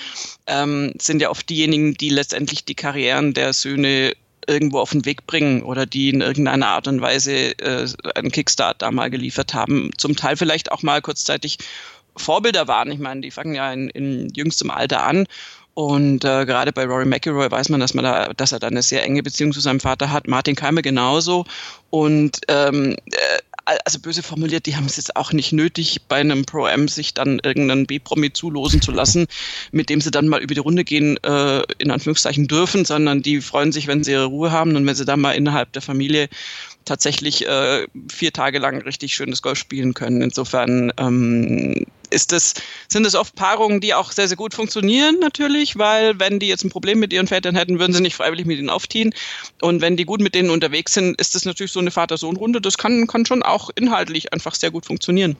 ähm, 0.46 0.94
sind 0.98 1.20
ja 1.20 1.30
oft 1.30 1.48
diejenigen, 1.48 1.94
die 1.94 2.10
letztendlich 2.10 2.64
die 2.64 2.74
Karrieren 2.74 3.34
der 3.34 3.52
Söhne 3.52 4.14
irgendwo 4.46 4.78
auf 4.80 4.92
den 4.92 5.04
Weg 5.04 5.26
bringen 5.26 5.62
oder 5.62 5.84
die 5.84 6.08
in 6.08 6.22
irgendeiner 6.22 6.68
Art 6.68 6.88
und 6.88 7.02
Weise 7.02 7.58
äh, 7.58 7.86
einen 8.14 8.32
Kickstart 8.32 8.80
da 8.80 8.90
mal 8.90 9.10
geliefert 9.10 9.52
haben. 9.52 9.90
Zum 9.98 10.16
Teil 10.16 10.36
vielleicht 10.36 10.72
auch 10.72 10.82
mal 10.82 11.02
kurzzeitig 11.02 11.58
Vorbilder 12.16 12.66
waren. 12.66 12.90
Ich 12.90 12.98
meine, 12.98 13.20
die 13.20 13.30
fangen 13.30 13.54
ja 13.54 13.72
in, 13.72 13.90
in 13.90 14.30
jüngstem 14.34 14.70
Alter 14.70 15.04
an 15.04 15.26
und 15.78 16.24
äh, 16.24 16.44
gerade 16.44 16.72
bei 16.72 16.86
Rory 16.86 17.04
McIlroy 17.04 17.48
weiß 17.48 17.68
man, 17.68 17.78
dass 17.78 17.94
man 17.94 18.02
da, 18.02 18.32
dass 18.36 18.50
er 18.50 18.58
da 18.58 18.66
eine 18.66 18.82
sehr 18.82 19.04
enge 19.04 19.22
Beziehung 19.22 19.52
zu 19.52 19.60
seinem 19.60 19.78
Vater 19.78 20.10
hat. 20.10 20.26
Martin 20.26 20.56
Keimer 20.56 20.82
genauso. 20.82 21.44
Und 21.90 22.40
ähm, 22.48 22.96
äh, 23.12 23.38
also 23.84 23.98
böse 23.98 24.22
formuliert, 24.22 24.66
die 24.66 24.76
haben 24.76 24.86
es 24.86 24.96
jetzt 24.96 25.16
auch 25.16 25.32
nicht 25.32 25.52
nötig, 25.52 26.02
bei 26.08 26.16
einem 26.16 26.44
Pro-M 26.44 26.88
sich 26.88 27.14
dann 27.14 27.40
irgendeinen 27.42 27.86
B-Promi 27.86 28.32
zulosen 28.32 28.80
zu 28.80 28.92
lassen, 28.92 29.26
mit 29.72 29.90
dem 29.90 30.00
sie 30.00 30.10
dann 30.10 30.28
mal 30.28 30.42
über 30.42 30.54
die 30.54 30.60
Runde 30.60 30.84
gehen, 30.84 31.16
äh, 31.22 31.62
in 31.78 31.90
Anführungszeichen 31.90 32.48
dürfen, 32.48 32.84
sondern 32.84 33.22
die 33.22 33.40
freuen 33.40 33.72
sich, 33.72 33.86
wenn 33.86 34.04
sie 34.04 34.12
ihre 34.12 34.26
Ruhe 34.26 34.50
haben 34.50 34.76
und 34.76 34.86
wenn 34.86 34.94
sie 34.94 35.04
dann 35.04 35.20
mal 35.20 35.32
innerhalb 35.32 35.72
der 35.72 35.82
Familie 35.82 36.28
tatsächlich 36.84 37.46
äh, 37.46 37.86
vier 38.10 38.32
Tage 38.32 38.58
lang 38.58 38.80
richtig 38.82 39.14
schönes 39.14 39.42
Golf 39.42 39.58
spielen 39.58 39.94
können. 39.94 40.22
Insofern 40.22 40.92
ähm, 40.96 41.84
ist 42.10 42.32
das, 42.32 42.54
sind 42.88 43.06
es 43.06 43.14
oft 43.14 43.34
Paarungen, 43.34 43.80
die 43.80 43.94
auch 43.94 44.12
sehr, 44.12 44.28
sehr 44.28 44.36
gut 44.36 44.54
funktionieren 44.54 45.18
natürlich, 45.20 45.78
weil 45.78 46.18
wenn 46.18 46.38
die 46.38 46.48
jetzt 46.48 46.64
ein 46.64 46.70
Problem 46.70 46.98
mit 46.98 47.12
ihren 47.12 47.26
Vätern 47.26 47.54
hätten, 47.54 47.78
würden 47.78 47.92
sie 47.92 48.02
nicht 48.02 48.16
freiwillig 48.16 48.46
mit 48.46 48.58
ihnen 48.58 48.70
aufziehen. 48.70 49.14
Und 49.60 49.80
wenn 49.80 49.96
die 49.96 50.04
gut 50.04 50.20
mit 50.20 50.34
denen 50.34 50.50
unterwegs 50.50 50.94
sind, 50.94 51.20
ist 51.20 51.34
das 51.34 51.44
natürlich 51.44 51.72
so 51.72 51.80
eine 51.80 51.90
Vater-Sohn-Runde. 51.90 52.60
Das 52.60 52.78
kann, 52.78 53.06
kann 53.06 53.26
schon 53.26 53.42
auch 53.42 53.70
inhaltlich 53.74 54.32
einfach 54.32 54.54
sehr 54.54 54.70
gut 54.70 54.86
funktionieren. 54.86 55.36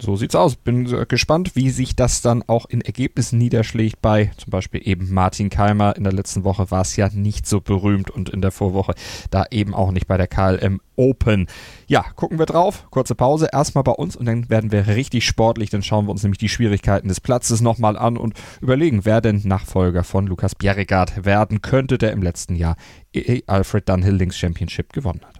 So 0.00 0.16
sieht's 0.16 0.34
aus. 0.34 0.56
Bin 0.56 0.86
gespannt, 1.08 1.56
wie 1.56 1.68
sich 1.68 1.94
das 1.94 2.22
dann 2.22 2.42
auch 2.46 2.64
in 2.66 2.80
Ergebnissen 2.80 3.38
niederschlägt 3.38 4.00
bei 4.00 4.30
zum 4.38 4.50
Beispiel 4.50 4.80
eben 4.82 5.12
Martin 5.12 5.50
Keimer. 5.50 5.94
In 5.96 6.04
der 6.04 6.12
letzten 6.12 6.42
Woche 6.42 6.70
war 6.70 6.80
es 6.80 6.96
ja 6.96 7.10
nicht 7.10 7.46
so 7.46 7.60
berühmt 7.60 8.10
und 8.10 8.30
in 8.30 8.40
der 8.40 8.50
Vorwoche 8.50 8.94
da 9.30 9.44
eben 9.50 9.74
auch 9.74 9.92
nicht 9.92 10.06
bei 10.06 10.16
der 10.16 10.26
KLM 10.26 10.80
Open. 10.96 11.48
Ja, 11.86 12.02
gucken 12.16 12.38
wir 12.38 12.46
drauf. 12.46 12.86
Kurze 12.90 13.14
Pause. 13.14 13.48
Erstmal 13.52 13.84
bei 13.84 13.92
uns 13.92 14.16
und 14.16 14.24
dann 14.26 14.48
werden 14.48 14.72
wir 14.72 14.86
richtig 14.86 15.26
sportlich. 15.26 15.68
Dann 15.68 15.82
schauen 15.82 16.06
wir 16.06 16.12
uns 16.12 16.22
nämlich 16.22 16.38
die 16.38 16.48
Schwierigkeiten 16.48 17.08
des 17.08 17.20
Platzes 17.20 17.60
nochmal 17.60 17.98
an 17.98 18.16
und 18.16 18.34
überlegen, 18.62 19.04
wer 19.04 19.20
denn 19.20 19.42
Nachfolger 19.44 20.02
von 20.02 20.26
Lukas 20.26 20.54
Bjerregaard 20.54 21.26
werden 21.26 21.60
könnte, 21.60 21.98
der 21.98 22.12
im 22.12 22.22
letzten 22.22 22.56
Jahr 22.56 22.76
Alfred 23.46 23.88
Dunhill 23.88 24.14
Links 24.14 24.38
Championship 24.38 24.92
gewonnen 24.92 25.20
hat. 25.26 25.39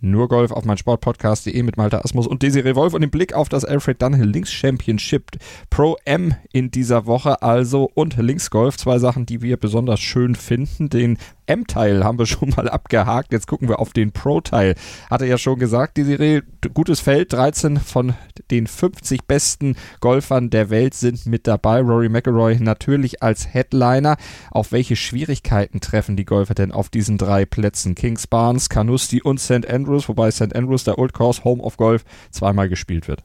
Nur 0.00 0.28
Golf 0.28 0.52
auf 0.52 0.64
mein 0.64 0.78
Sportpodcast.de 0.78 1.62
mit 1.62 1.76
Malte 1.76 2.04
Asmus 2.04 2.26
und 2.26 2.42
Desiree 2.42 2.74
Wolf 2.74 2.94
und 2.94 3.00
den 3.00 3.10
Blick 3.10 3.32
auf 3.32 3.48
das 3.48 3.64
Alfred 3.64 4.00
Dunhill 4.00 4.28
Links 4.28 4.52
Championship 4.52 5.30
Pro 5.70 5.96
M 6.04 6.34
in 6.52 6.70
dieser 6.70 7.06
Woche 7.06 7.42
also 7.42 7.90
und 7.94 8.16
Links 8.16 8.50
Golf. 8.50 8.76
Zwei 8.76 8.98
Sachen, 8.98 9.26
die 9.26 9.42
wir 9.42 9.56
besonders 9.56 10.00
schön 10.00 10.34
finden. 10.34 10.88
Den 10.88 11.18
M-Teil 11.48 12.04
haben 12.04 12.18
wir 12.18 12.26
schon 12.26 12.50
mal 12.50 12.68
abgehakt. 12.68 13.32
Jetzt 13.32 13.46
gucken 13.46 13.68
wir 13.68 13.78
auf 13.78 13.92
den 13.92 14.12
Pro-Teil. 14.12 14.74
Hatte 15.10 15.26
ja 15.26 15.38
schon 15.38 15.58
gesagt, 15.58 15.96
die 15.96 16.04
Serie, 16.04 16.42
gutes 16.74 17.00
Feld. 17.00 17.32
13 17.32 17.78
von 17.78 18.14
den 18.50 18.66
50 18.66 19.24
besten 19.24 19.76
Golfern 20.00 20.50
der 20.50 20.70
Welt 20.70 20.94
sind 20.94 21.26
mit 21.26 21.46
dabei. 21.46 21.80
Rory 21.80 22.08
McIlroy 22.08 22.56
natürlich 22.60 23.22
als 23.22 23.52
Headliner. 23.52 24.16
Auf 24.50 24.72
welche 24.72 24.96
Schwierigkeiten 24.96 25.80
treffen 25.80 26.16
die 26.16 26.24
Golfer 26.24 26.54
denn 26.54 26.72
auf 26.72 26.88
diesen 26.88 27.18
drei 27.18 27.44
Plätzen? 27.44 27.94
Kings 27.94 28.26
Barnes, 28.26 28.68
Carnoustie 28.68 29.22
und 29.22 29.40
St. 29.40 29.66
Andrews, 29.68 30.08
wobei 30.08 30.30
St. 30.30 30.54
Andrews, 30.54 30.84
der 30.84 30.98
Old 30.98 31.12
Course 31.12 31.44
Home 31.44 31.62
of 31.62 31.76
Golf, 31.76 32.04
zweimal 32.30 32.68
gespielt 32.68 33.08
wird. 33.08 33.22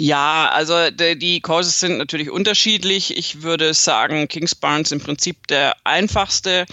Ja, 0.00 0.48
also 0.52 0.90
die 0.92 1.40
Courses 1.40 1.80
sind 1.80 1.98
natürlich 1.98 2.30
unterschiedlich. 2.30 3.16
Ich 3.16 3.42
würde 3.42 3.74
sagen, 3.74 4.28
Kings 4.28 4.54
Barnes 4.54 4.92
im 4.92 5.00
Prinzip 5.00 5.48
der 5.48 5.74
einfachste, 5.82 6.66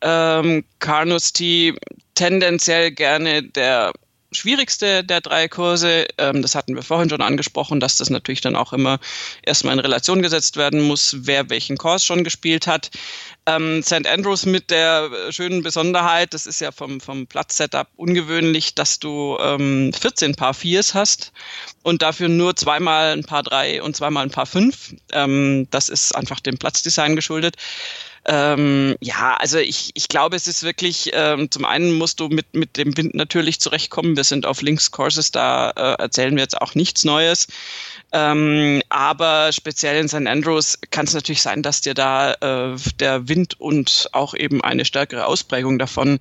ähm, 0.00 0.64
Carnoustie 0.78 1.74
tendenziell 2.14 2.90
gerne 2.90 3.42
der 3.42 3.92
schwierigste 4.32 5.04
der 5.04 5.20
drei 5.20 5.48
Kurse. 5.48 6.06
Ähm, 6.18 6.42
das 6.42 6.54
hatten 6.54 6.74
wir 6.74 6.82
vorhin 6.82 7.10
schon 7.10 7.20
angesprochen, 7.20 7.80
dass 7.80 7.96
das 7.96 8.10
natürlich 8.10 8.40
dann 8.40 8.56
auch 8.56 8.72
immer 8.72 8.98
erstmal 9.42 9.74
in 9.74 9.80
Relation 9.80 10.22
gesetzt 10.22 10.56
werden 10.56 10.80
muss, 10.80 11.16
wer 11.20 11.50
welchen 11.50 11.76
Kurs 11.78 12.04
schon 12.04 12.24
gespielt 12.24 12.66
hat. 12.66 12.90
Ähm, 13.46 13.82
St. 13.82 14.06
Andrews 14.06 14.46
mit 14.46 14.70
der 14.70 15.10
schönen 15.30 15.62
Besonderheit, 15.62 16.34
das 16.34 16.46
ist 16.46 16.60
ja 16.60 16.72
vom, 16.72 17.00
vom 17.00 17.26
Platzsetup 17.26 17.88
ungewöhnlich, 17.96 18.74
dass 18.74 18.98
du 18.98 19.36
ähm, 19.40 19.92
14 19.92 20.34
Paar 20.36 20.54
Viers 20.54 20.94
hast 20.94 21.32
und 21.82 22.02
dafür 22.02 22.28
nur 22.28 22.54
zweimal 22.56 23.12
ein 23.12 23.24
Paar 23.24 23.42
Drei 23.42 23.82
und 23.82 23.96
zweimal 23.96 24.24
ein 24.24 24.30
Paar 24.30 24.46
Fünf. 24.46 24.94
Ähm, 25.12 25.66
das 25.70 25.88
ist 25.88 26.14
einfach 26.14 26.40
dem 26.40 26.58
Platzdesign 26.58 27.16
geschuldet. 27.16 27.56
Ähm, 28.26 28.96
ja, 29.00 29.36
also 29.38 29.58
ich, 29.58 29.92
ich 29.94 30.08
glaube, 30.08 30.36
es 30.36 30.46
ist 30.46 30.62
wirklich, 30.62 31.10
ähm, 31.14 31.50
zum 31.50 31.64
einen 31.64 31.96
musst 31.96 32.20
du 32.20 32.28
mit, 32.28 32.54
mit 32.54 32.76
dem 32.76 32.96
Wind 32.96 33.14
natürlich 33.14 33.60
zurechtkommen. 33.60 34.16
Wir 34.16 34.24
sind 34.24 34.44
auf 34.44 34.60
Links 34.60 34.90
Courses, 34.90 35.32
da 35.32 35.70
äh, 35.70 36.02
erzählen 36.02 36.34
wir 36.34 36.42
jetzt 36.42 36.60
auch 36.60 36.74
nichts 36.74 37.04
Neues. 37.04 37.48
Ähm, 38.12 38.82
aber 38.88 39.52
speziell 39.52 40.00
in 40.00 40.08
St. 40.08 40.26
Andrews 40.26 40.78
kann 40.90 41.06
es 41.06 41.14
natürlich 41.14 41.42
sein, 41.42 41.62
dass 41.62 41.80
dir 41.80 41.94
da 41.94 42.32
äh, 42.34 42.76
der 42.98 43.28
Wind 43.28 43.60
und 43.60 44.08
auch 44.12 44.34
eben 44.34 44.62
eine 44.62 44.84
stärkere 44.84 45.26
Ausprägung 45.26 45.78
davon 45.78 46.18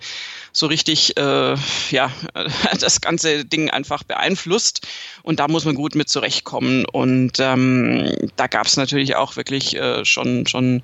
so 0.52 0.68
richtig 0.68 1.18
äh, 1.18 1.56
ja 1.90 2.12
das 2.80 3.02
ganze 3.02 3.44
Ding 3.44 3.72
einfach 3.72 4.04
beeinflusst 4.04 4.88
und 5.24 5.40
da 5.40 5.48
muss 5.48 5.66
man 5.66 5.74
gut 5.74 5.96
mit 5.96 6.10
zurechtkommen 6.10 6.86
und 6.86 7.40
ähm, 7.40 8.14
da 8.36 8.46
gab 8.46 8.68
es 8.68 8.78
natürlich 8.78 9.16
auch 9.16 9.36
wirklich 9.36 9.76
äh, 9.76 10.06
schon 10.06 10.46
schon 10.46 10.84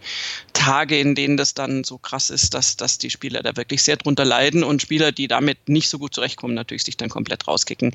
Tage, 0.53 0.99
in 0.99 1.13
denen 1.13 1.37
das 1.37 1.53
dann 1.53 1.83
so 1.83 1.99
krass 1.99 2.31
ist, 2.31 2.55
dass 2.55 2.77
dass 2.77 2.97
die 2.97 3.11
Spieler 3.11 3.43
da 3.43 3.55
wirklich 3.55 3.83
sehr 3.83 3.97
drunter 3.97 4.25
leiden 4.25 4.63
und 4.63 4.81
Spieler, 4.81 5.11
die 5.11 5.27
damit 5.27 5.69
nicht 5.69 5.89
so 5.89 5.99
gut 5.99 6.15
zurechtkommen, 6.15 6.55
natürlich 6.55 6.83
sich 6.83 6.97
dann 6.97 7.09
komplett 7.09 7.47
rauskicken. 7.47 7.93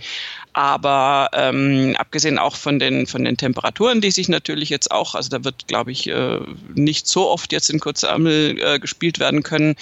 Aber 0.53 1.31
ähm, 1.33 1.97
abgesehen 1.99 2.39
auch 2.39 2.55
von 2.55 2.79
den 2.79 3.00
von 3.07 3.25
den 3.25 3.37
Temperaturen, 3.37 4.01
die 4.01 4.11
sich 4.11 4.29
natürlich 4.29 4.69
jetzt 4.69 4.91
auch, 4.91 5.15
also 5.15 5.29
da 5.29 5.45
wird 5.45 5.67
glaube 5.69 5.93
ich 5.93 6.09
äh, 6.09 6.41
nicht 6.75 7.07
so 7.07 7.29
oft 7.29 7.53
jetzt 7.53 7.71
in 7.71 7.81
Kurzärmel 7.81 8.59
äh, 8.61 8.79
gespielt 8.79 9.19
werden 9.19 9.43
können. 9.43 9.77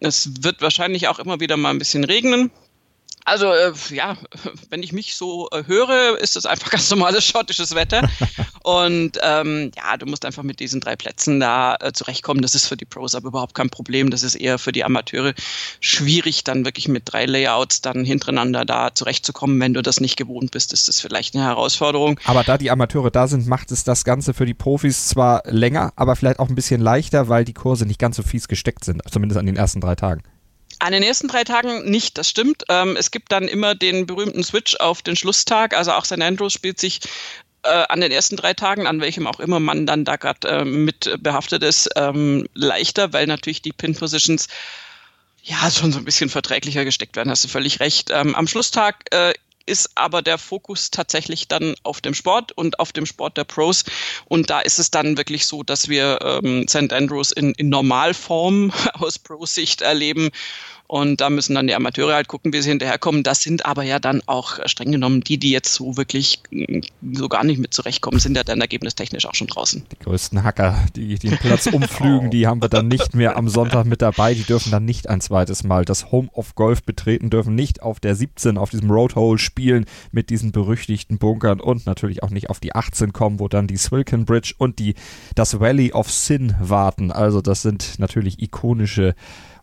Es 0.00 0.42
wird 0.42 0.60
wahrscheinlich 0.60 1.08
auch 1.08 1.18
immer 1.18 1.40
wieder 1.40 1.56
mal 1.56 1.70
ein 1.70 1.78
bisschen 1.78 2.04
regnen. 2.04 2.50
Also 3.24 3.46
äh, 3.52 3.72
ja, 3.90 4.16
wenn 4.68 4.82
ich 4.82 4.92
mich 4.92 5.16
so 5.16 5.48
äh, 5.50 5.64
höre, 5.66 6.18
ist 6.20 6.36
das 6.36 6.44
einfach 6.44 6.70
ganz 6.70 6.90
normales 6.90 7.24
schottisches 7.24 7.74
Wetter. 7.74 8.08
Und 8.62 9.18
ähm, 9.22 9.70
ja, 9.76 9.96
du 9.96 10.06
musst 10.06 10.24
einfach 10.24 10.42
mit 10.42 10.60
diesen 10.60 10.80
drei 10.80 10.96
Plätzen 10.96 11.40
da 11.40 11.76
äh, 11.80 11.92
zurechtkommen. 11.92 12.42
Das 12.42 12.54
ist 12.54 12.66
für 12.66 12.76
die 12.76 12.84
Pros 12.84 13.14
aber 13.14 13.28
überhaupt 13.28 13.54
kein 13.54 13.70
Problem. 13.70 14.10
Das 14.10 14.22
ist 14.22 14.34
eher 14.34 14.58
für 14.58 14.72
die 14.72 14.84
Amateure 14.84 15.34
schwierig, 15.80 16.44
dann 16.44 16.64
wirklich 16.64 16.88
mit 16.88 17.04
drei 17.06 17.24
Layouts 17.24 17.80
dann 17.80 18.04
hintereinander 18.04 18.64
da 18.64 18.94
zurechtzukommen. 18.94 19.58
Wenn 19.60 19.74
du 19.74 19.82
das 19.82 20.00
nicht 20.00 20.16
gewohnt 20.16 20.50
bist, 20.50 20.72
ist 20.72 20.88
das 20.88 21.00
vielleicht 21.00 21.34
eine 21.34 21.44
Herausforderung. 21.44 22.20
Aber 22.24 22.44
da 22.44 22.58
die 22.58 22.70
Amateure 22.70 23.10
da 23.10 23.26
sind, 23.26 23.46
macht 23.46 23.70
es 23.72 23.84
das 23.84 24.04
Ganze 24.04 24.34
für 24.34 24.46
die 24.46 24.54
Profis 24.54 25.08
zwar 25.08 25.42
länger, 25.46 25.92
aber 25.96 26.16
vielleicht 26.16 26.38
auch 26.38 26.48
ein 26.48 26.54
bisschen 26.54 26.80
leichter, 26.80 27.28
weil 27.28 27.44
die 27.44 27.54
Kurse 27.54 27.86
nicht 27.86 27.98
ganz 27.98 28.16
so 28.16 28.22
fies 28.22 28.48
gesteckt 28.48 28.84
sind, 28.84 29.02
zumindest 29.10 29.38
an 29.38 29.46
den 29.46 29.56
ersten 29.56 29.80
drei 29.80 29.94
Tagen. 29.94 30.22
An 30.78 30.92
den 30.92 31.02
ersten 31.02 31.28
drei 31.28 31.44
Tagen 31.44 31.90
nicht, 31.90 32.18
das 32.18 32.28
stimmt. 32.28 32.64
Ähm, 32.68 32.96
es 32.96 33.10
gibt 33.10 33.32
dann 33.32 33.48
immer 33.48 33.74
den 33.74 34.06
berühmten 34.06 34.42
Switch 34.42 34.76
auf 34.76 35.02
den 35.02 35.16
Schlusstag. 35.16 35.76
Also 35.76 35.92
auch 35.92 36.04
St. 36.04 36.20
Andrews 36.20 36.52
spielt 36.52 36.80
sich 36.80 37.00
äh, 37.62 37.84
an 37.88 38.00
den 38.00 38.12
ersten 38.12 38.36
drei 38.36 38.54
Tagen, 38.54 38.86
an 38.86 39.00
welchem 39.00 39.26
auch 39.26 39.40
immer 39.40 39.60
man 39.60 39.86
dann 39.86 40.04
da 40.04 40.16
gerade 40.16 40.48
äh, 40.48 40.64
mit 40.64 41.16
behaftet 41.20 41.62
ist, 41.62 41.88
ähm, 41.96 42.46
leichter, 42.54 43.12
weil 43.12 43.26
natürlich 43.26 43.62
die 43.62 43.72
Pin-Positions 43.72 44.48
ja 45.42 45.70
schon 45.70 45.92
so 45.92 45.98
ein 45.98 46.04
bisschen 46.04 46.30
verträglicher 46.30 46.84
gesteckt 46.84 47.16
werden. 47.16 47.30
Hast 47.30 47.44
du 47.44 47.48
völlig 47.48 47.80
recht. 47.80 48.10
Ähm, 48.10 48.34
am 48.34 48.46
Schlusstag 48.46 49.04
äh, 49.10 49.34
ist 49.66 49.90
aber 49.94 50.22
der 50.22 50.38
Fokus 50.38 50.90
tatsächlich 50.90 51.48
dann 51.48 51.74
auf 51.82 52.00
dem 52.00 52.14
Sport 52.14 52.52
und 52.52 52.78
auf 52.80 52.92
dem 52.92 53.06
Sport 53.06 53.36
der 53.36 53.44
Pros. 53.44 53.84
Und 54.26 54.50
da 54.50 54.60
ist 54.60 54.78
es 54.78 54.90
dann 54.90 55.16
wirklich 55.16 55.46
so, 55.46 55.62
dass 55.62 55.88
wir 55.88 56.18
ähm, 56.22 56.66
St. 56.68 56.92
Andrews 56.92 57.32
in, 57.32 57.52
in 57.52 57.68
Normalform 57.68 58.72
aus 58.94 59.18
Pro-Sicht 59.18 59.80
erleben 59.82 60.30
und 60.86 61.20
da 61.22 61.30
müssen 61.30 61.54
dann 61.54 61.66
die 61.66 61.74
Amateure 61.74 62.14
halt 62.14 62.28
gucken, 62.28 62.52
wie 62.52 62.60
sie 62.60 62.68
hinterherkommen. 62.68 63.22
Das 63.22 63.40
sind 63.40 63.64
aber 63.64 63.84
ja 63.84 63.98
dann 63.98 64.22
auch 64.26 64.58
äh, 64.58 64.68
streng 64.68 64.92
genommen 64.92 65.22
die, 65.22 65.38
die 65.38 65.50
jetzt 65.50 65.72
so 65.72 65.96
wirklich 65.96 66.42
mm, 66.50 66.80
so 67.12 67.28
gar 67.28 67.42
nicht 67.42 67.58
mit 67.58 67.72
zurechtkommen, 67.72 68.20
sind 68.20 68.36
ja 68.36 68.44
dann 68.44 68.60
ergebnistechnisch 68.60 69.26
auch 69.26 69.34
schon 69.34 69.46
draußen. 69.46 69.84
Die 69.90 70.04
größten 70.04 70.44
Hacker, 70.44 70.84
die 70.94 71.18
den 71.18 71.38
Platz 71.38 71.66
umflügen, 71.72 72.30
die 72.30 72.46
haben 72.46 72.60
wir 72.60 72.68
dann 72.68 72.88
nicht 72.88 73.14
mehr 73.14 73.36
am 73.36 73.48
Sonntag 73.54 73.86
mit 73.86 74.02
dabei. 74.02 74.34
Die 74.34 74.44
dürfen 74.44 74.70
dann 74.70 74.84
nicht 74.84 75.08
ein 75.08 75.22
zweites 75.22 75.64
Mal 75.64 75.86
das 75.86 76.12
Home 76.12 76.28
of 76.32 76.54
Golf 76.54 76.82
betreten, 76.82 77.30
dürfen 77.30 77.54
nicht 77.54 77.82
auf 77.82 77.98
der 77.98 78.14
17 78.14 78.58
auf 78.58 78.68
diesem 78.68 78.90
Roadhole 78.90 79.38
spielen 79.38 79.86
mit 80.12 80.28
diesen 80.28 80.52
berüchtigten 80.52 81.18
Bunkern 81.18 81.60
und 81.60 81.86
natürlich 81.86 82.22
auch 82.22 82.30
nicht 82.30 82.50
auf 82.50 82.60
die 82.60 82.74
18 82.74 83.14
kommen, 83.14 83.40
wo 83.40 83.48
dann 83.48 83.66
die 83.66 83.78
Swilken 83.78 84.26
Bridge 84.26 84.54
und 84.58 84.78
die, 84.78 84.94
das 85.34 85.60
Valley 85.60 85.92
of 85.92 86.10
Sin 86.10 86.54
warten. 86.60 87.10
Also 87.10 87.40
das 87.40 87.62
sind 87.62 87.98
natürlich 87.98 88.42
ikonische 88.42 89.14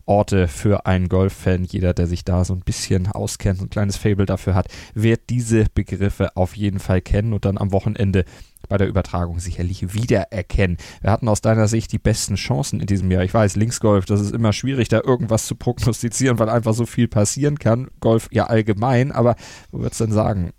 Orte 0.06 0.48
für 0.48 0.86
einen 0.86 1.08
Golffan. 1.08 1.64
Jeder, 1.64 1.94
der 1.94 2.06
sich 2.06 2.24
da 2.24 2.44
so 2.44 2.54
ein 2.54 2.60
bisschen 2.60 3.06
auskennt, 3.08 3.60
ein 3.60 3.70
kleines 3.70 3.96
Fable 3.96 4.26
dafür 4.26 4.54
hat, 4.54 4.68
wird 4.94 5.30
diese 5.30 5.66
Begriffe 5.74 6.36
auf 6.36 6.56
jeden 6.56 6.78
Fall 6.78 7.00
kennen 7.00 7.32
und 7.32 7.44
dann 7.44 7.58
am 7.58 7.72
Wochenende 7.72 8.24
bei 8.68 8.78
der 8.78 8.88
Übertragung 8.88 9.38
sicherlich 9.38 9.94
wiedererkennen. 9.94 10.76
Wir 11.00 11.10
hatten 11.10 11.28
aus 11.28 11.40
deiner 11.40 11.68
Sicht 11.68 11.92
die 11.92 11.98
besten 11.98 12.36
Chancen 12.36 12.80
in 12.80 12.86
diesem 12.86 13.10
Jahr. 13.10 13.24
Ich 13.24 13.34
weiß, 13.34 13.56
Linksgolf, 13.56 14.04
das 14.06 14.20
ist 14.20 14.32
immer 14.32 14.52
schwierig, 14.52 14.88
da 14.88 15.00
irgendwas 15.04 15.46
zu 15.46 15.56
prognostizieren, 15.56 16.38
weil 16.38 16.48
einfach 16.48 16.74
so 16.74 16.86
viel 16.86 17.08
passieren 17.08 17.58
kann. 17.58 17.88
Golf 18.00 18.28
ja 18.30 18.44
allgemein, 18.44 19.12
aber 19.12 19.36
wo 19.70 19.80
würdest 19.80 20.00
du 20.00 20.04
denn 20.04 20.14
sagen? 20.14 20.52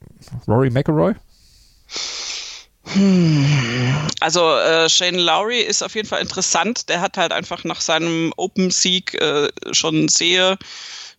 Rory 0.48 0.70
McElroy? 0.70 1.14
Also 4.20 4.56
äh, 4.56 4.90
Shane 4.90 5.18
Lowry 5.18 5.62
ist 5.62 5.82
auf 5.82 5.96
jeden 5.96 6.08
Fall 6.08 6.22
interessant. 6.22 6.90
Der 6.90 7.02
hat 7.02 7.18
halt 7.18 7.32
einfach 7.32 7.64
nach 7.64 7.82
seinem 7.82 8.34
Open-Sieg 8.36 9.14
äh, 9.22 9.50
schon 9.72 10.10
sehr 10.10 10.58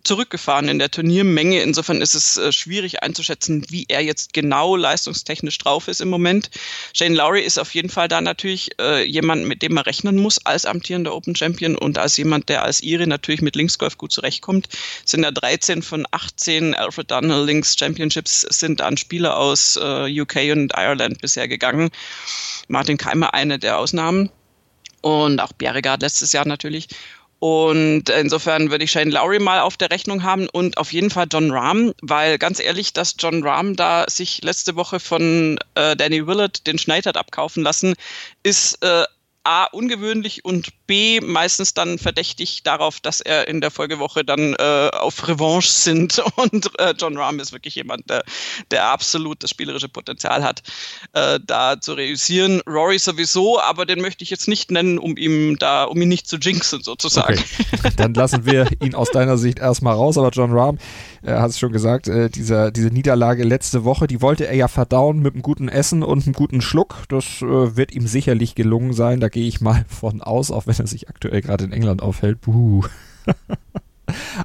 zurückgefahren 0.04 0.68
in 0.68 0.78
der 0.78 0.90
Turniermenge. 0.90 1.62
Insofern 1.62 2.00
ist 2.00 2.14
es 2.14 2.36
äh, 2.36 2.52
schwierig 2.52 3.02
einzuschätzen, 3.02 3.64
wie 3.70 3.86
er 3.88 4.02
jetzt 4.02 4.32
genau 4.32 4.76
leistungstechnisch 4.76 5.58
drauf 5.58 5.88
ist 5.88 6.00
im 6.00 6.08
Moment. 6.08 6.50
Shane 6.92 7.14
Lowry 7.14 7.40
ist 7.40 7.58
auf 7.58 7.74
jeden 7.74 7.88
Fall 7.88 8.08
da 8.08 8.20
natürlich 8.20 8.70
äh, 8.80 9.02
jemand, 9.04 9.46
mit 9.46 9.62
dem 9.62 9.74
man 9.74 9.84
rechnen 9.84 10.16
muss 10.16 10.44
als 10.44 10.66
amtierender 10.66 11.14
Open 11.14 11.34
Champion 11.34 11.76
und 11.76 11.98
als 11.98 12.16
jemand, 12.16 12.48
der 12.48 12.62
als 12.62 12.82
Iri 12.82 13.06
natürlich 13.06 13.42
mit 13.42 13.56
Linksgolf 13.56 13.98
gut 13.98 14.12
zurechtkommt. 14.12 14.68
Sind 15.04 15.24
ja 15.24 15.30
13 15.30 15.82
von 15.82 16.06
18 16.10 16.74
Alfred 16.74 17.10
Dunhill 17.10 17.44
Links 17.44 17.76
Championships 17.78 18.42
sind 18.42 18.80
an 18.82 18.96
Spieler 18.96 19.36
aus 19.36 19.76
äh, 19.76 20.20
UK 20.20 20.52
und 20.52 20.72
Ireland 20.76 21.20
bisher 21.20 21.48
gegangen. 21.48 21.90
Martin 22.68 22.98
Keimer 22.98 23.34
eine 23.34 23.58
der 23.58 23.78
Ausnahmen 23.78 24.30
und 25.00 25.40
auch 25.40 25.52
Bjerregaard 25.52 26.02
letztes 26.02 26.32
Jahr 26.32 26.46
natürlich. 26.46 26.88
Und 27.44 28.08
insofern 28.08 28.70
würde 28.70 28.84
ich 28.84 28.92
Shane 28.92 29.10
Lowry 29.10 29.38
mal 29.38 29.60
auf 29.60 29.76
der 29.76 29.90
Rechnung 29.90 30.22
haben 30.22 30.48
und 30.48 30.78
auf 30.78 30.94
jeden 30.94 31.10
Fall 31.10 31.26
John 31.30 31.50
Rahm, 31.50 31.92
weil 32.00 32.38
ganz 32.38 32.58
ehrlich, 32.58 32.94
dass 32.94 33.16
John 33.18 33.46
Rahm 33.46 33.76
da 33.76 34.06
sich 34.08 34.42
letzte 34.42 34.76
Woche 34.76 34.98
von 34.98 35.58
äh, 35.74 35.94
Danny 35.94 36.26
Willard 36.26 36.66
den 36.66 36.78
Schneid 36.78 37.04
hat 37.04 37.18
abkaufen 37.18 37.62
lassen, 37.62 37.96
ist 38.42 38.82
äh, 38.82 39.04
A, 39.42 39.64
ungewöhnlich 39.64 40.46
und 40.46 40.70
B, 40.86 41.20
meistens 41.20 41.74
dann 41.74 41.98
verdächtig 41.98 42.62
darauf, 42.62 43.00
dass 43.00 43.20
er 43.20 43.48
in 43.48 43.60
der 43.60 43.70
Folgewoche 43.70 44.24
dann 44.24 44.54
äh, 44.54 44.90
auf 44.92 45.26
Revanche 45.26 45.70
sind. 45.70 46.22
Und 46.36 46.70
äh, 46.78 46.94
John 46.98 47.16
Rahm 47.16 47.40
ist 47.40 47.52
wirklich 47.52 47.74
jemand, 47.74 48.08
der, 48.10 48.24
der 48.70 48.86
absolut 48.86 49.42
das 49.42 49.50
spielerische 49.50 49.88
Potenzial 49.88 50.42
hat, 50.42 50.62
äh, 51.12 51.40
da 51.44 51.80
zu 51.80 51.94
reüssieren. 51.94 52.60
Rory 52.66 52.98
sowieso, 52.98 53.60
aber 53.60 53.86
den 53.86 54.00
möchte 54.00 54.24
ich 54.24 54.30
jetzt 54.30 54.48
nicht 54.48 54.70
nennen, 54.70 54.98
um 54.98 55.16
ihm 55.16 55.58
da, 55.58 55.84
um 55.84 56.00
ihn 56.02 56.08
nicht 56.08 56.28
zu 56.28 56.36
jinxen, 56.36 56.82
sozusagen. 56.82 57.42
Okay. 57.72 57.90
Dann 57.96 58.14
lassen 58.14 58.44
wir 58.44 58.68
ihn 58.82 58.94
aus 58.94 59.10
deiner 59.10 59.38
Sicht 59.38 59.58
erstmal 59.58 59.94
raus, 59.94 60.18
aber 60.18 60.30
John 60.30 60.52
Rahm, 60.52 60.78
er 61.22 61.40
hat 61.40 61.50
es 61.50 61.58
schon 61.58 61.72
gesagt, 61.72 62.08
äh, 62.08 62.28
dieser, 62.28 62.70
diese 62.70 62.88
Niederlage 62.88 63.44
letzte 63.44 63.84
Woche, 63.84 64.06
die 64.06 64.20
wollte 64.20 64.46
er 64.46 64.54
ja 64.54 64.68
verdauen 64.68 65.20
mit 65.20 65.34
einem 65.34 65.42
guten 65.42 65.68
Essen 65.68 66.02
und 66.02 66.24
einem 66.24 66.34
guten 66.34 66.60
Schluck. 66.60 67.04
Das 67.08 67.24
äh, 67.40 67.76
wird 67.76 67.92
ihm 67.92 68.06
sicherlich 68.06 68.54
gelungen 68.54 68.92
sein. 68.92 69.20
Da 69.20 69.28
gehe 69.28 69.46
ich 69.46 69.60
mal 69.60 69.86
von 69.88 70.20
aus, 70.20 70.50
auch 70.50 70.66
wenn 70.66 70.73
er 70.80 70.86
sich 70.86 71.08
aktuell 71.08 71.40
gerade 71.40 71.64
in 71.64 71.72
England 71.72 72.02
aufhält. 72.02 72.40
Buh. 72.40 72.84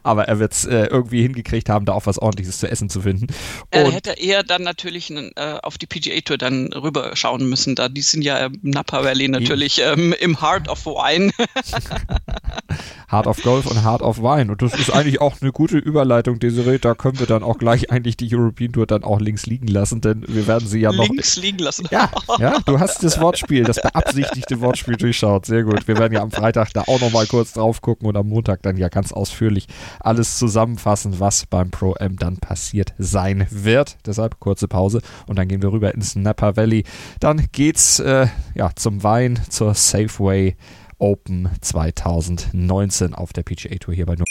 Aber 0.03 0.27
er 0.27 0.39
wird 0.39 0.53
es 0.53 0.65
äh, 0.65 0.85
irgendwie 0.85 1.21
hingekriegt 1.21 1.69
haben, 1.69 1.85
da 1.85 1.93
auch 1.93 2.05
was 2.05 2.19
ordentliches 2.19 2.59
zu 2.59 2.69
essen 2.69 2.89
zu 2.89 3.01
finden. 3.01 3.27
Und 3.27 3.33
er 3.71 3.91
hätte 3.91 4.11
eher 4.11 4.43
dann 4.43 4.63
natürlich 4.63 5.11
äh, 5.11 5.31
auf 5.61 5.77
die 5.77 5.87
PGA 5.87 6.19
Tour 6.21 6.37
dann 6.37 6.71
rüberschauen 6.73 7.47
müssen. 7.47 7.75
Da 7.75 7.89
die 7.89 8.01
sind 8.01 8.21
ja 8.21 8.37
im 8.45 8.59
Napa 8.61 9.03
Valley 9.03 9.27
natürlich 9.27 9.81
ähm, 9.81 10.13
im 10.19 10.41
Heart 10.41 10.67
of 10.69 10.85
Wine. 10.85 11.31
Heart 13.11 13.27
of 13.27 13.41
Golf 13.41 13.65
und 13.65 13.83
Heart 13.83 14.01
of 14.01 14.19
Wine. 14.19 14.51
Und 14.51 14.61
das 14.61 14.73
ist 14.73 14.91
eigentlich 14.91 15.19
auch 15.19 15.41
eine 15.41 15.51
gute 15.51 15.77
Überleitung, 15.77 16.39
Desiree. 16.39 16.77
Da 16.77 16.93
können 16.93 17.19
wir 17.19 17.25
dann 17.25 17.43
auch 17.43 17.57
gleich 17.57 17.91
eigentlich 17.91 18.17
die 18.17 18.33
European 18.33 18.71
Tour 18.71 18.85
dann 18.85 19.03
auch 19.03 19.19
links 19.19 19.45
liegen 19.47 19.67
lassen, 19.67 20.01
denn 20.01 20.23
wir 20.27 20.47
werden 20.47 20.67
sie 20.67 20.79
ja 20.79 20.91
noch. 20.91 21.07
Links 21.07 21.37
liegen 21.37 21.59
lassen. 21.59 21.87
Ja, 21.89 22.11
ja, 22.37 22.59
du 22.65 22.79
hast 22.79 23.03
das 23.03 23.19
Wortspiel, 23.19 23.63
das 23.63 23.81
beabsichtigte 23.81 24.61
Wortspiel 24.61 24.95
durchschaut. 24.95 25.45
Sehr 25.45 25.63
gut. 25.63 25.87
Wir 25.87 25.97
werden 25.97 26.13
ja 26.13 26.21
am 26.21 26.31
Freitag 26.31 26.71
da 26.73 26.83
auch 26.83 26.99
nochmal 26.99 27.25
kurz 27.25 27.53
drauf 27.53 27.81
gucken 27.81 28.07
und 28.07 28.15
am 28.15 28.27
Montag 28.27 28.61
dann 28.61 28.77
ja 28.77 28.89
ganz 28.89 29.11
ausführlich 29.11 29.58
alles 29.99 30.37
zusammenfassen, 30.37 31.19
was 31.19 31.45
beim 31.45 31.71
Pro 31.71 31.93
M 31.95 32.15
dann 32.17 32.37
passiert 32.37 32.93
sein 32.97 33.47
wird. 33.49 33.97
Deshalb 34.05 34.39
kurze 34.39 34.67
Pause 34.67 35.01
und 35.27 35.37
dann 35.37 35.47
gehen 35.47 35.61
wir 35.61 35.71
rüber 35.71 35.93
ins 35.93 36.15
Napa 36.15 36.55
Valley. 36.55 36.83
Dann 37.19 37.47
geht's 37.51 37.99
äh, 37.99 38.27
ja 38.55 38.71
zum 38.75 39.03
Wein, 39.03 39.39
zur 39.49 39.73
Safeway 39.73 40.55
Open 40.97 41.49
2019 41.61 43.13
auf 43.15 43.33
der 43.33 43.43
PGA 43.43 43.75
Tour 43.79 43.93
hier 43.93 44.05
bei 44.05 44.15
Nu. 44.15 44.25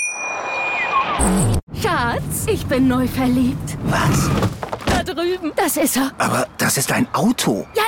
Schatz, 1.80 2.46
ich 2.46 2.66
bin 2.66 2.88
neu 2.88 3.06
verliebt. 3.06 3.76
Was? 3.84 4.30
Da 4.86 5.02
drüben. 5.02 5.52
Das 5.56 5.76
ist 5.76 5.96
er. 5.96 6.12
Aber 6.18 6.46
das 6.58 6.76
ist 6.76 6.92
ein 6.92 7.06
Auto. 7.14 7.66
Ja, 7.74 7.82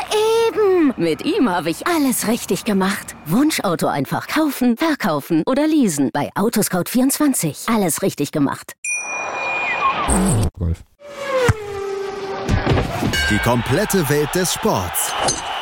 eben. 0.48 0.94
Mit 0.96 1.24
ihm 1.24 1.48
habe 1.48 1.70
ich 1.70 1.86
alles 1.86 2.28
richtig 2.28 2.64
gemacht. 2.64 3.14
Wunschauto 3.26 3.86
einfach 3.86 4.26
kaufen, 4.26 4.76
verkaufen 4.76 5.42
oder 5.46 5.66
leasen. 5.66 6.10
Bei 6.12 6.30
Autoscout24. 6.34 7.74
Alles 7.74 8.02
richtig 8.02 8.32
gemacht. 8.32 8.74
Golf. 10.58 10.82
Die 13.30 13.38
komplette 13.38 14.08
Welt 14.08 14.34
des 14.34 14.54
Sports. 14.54 15.12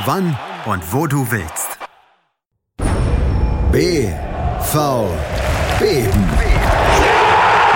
Wann 0.07 0.37
und 0.64 0.92
wo 0.92 1.07
du 1.07 1.31
willst. 1.31 1.78
B. 3.70 4.09
V. 4.61 5.11
Beben. 5.78 6.47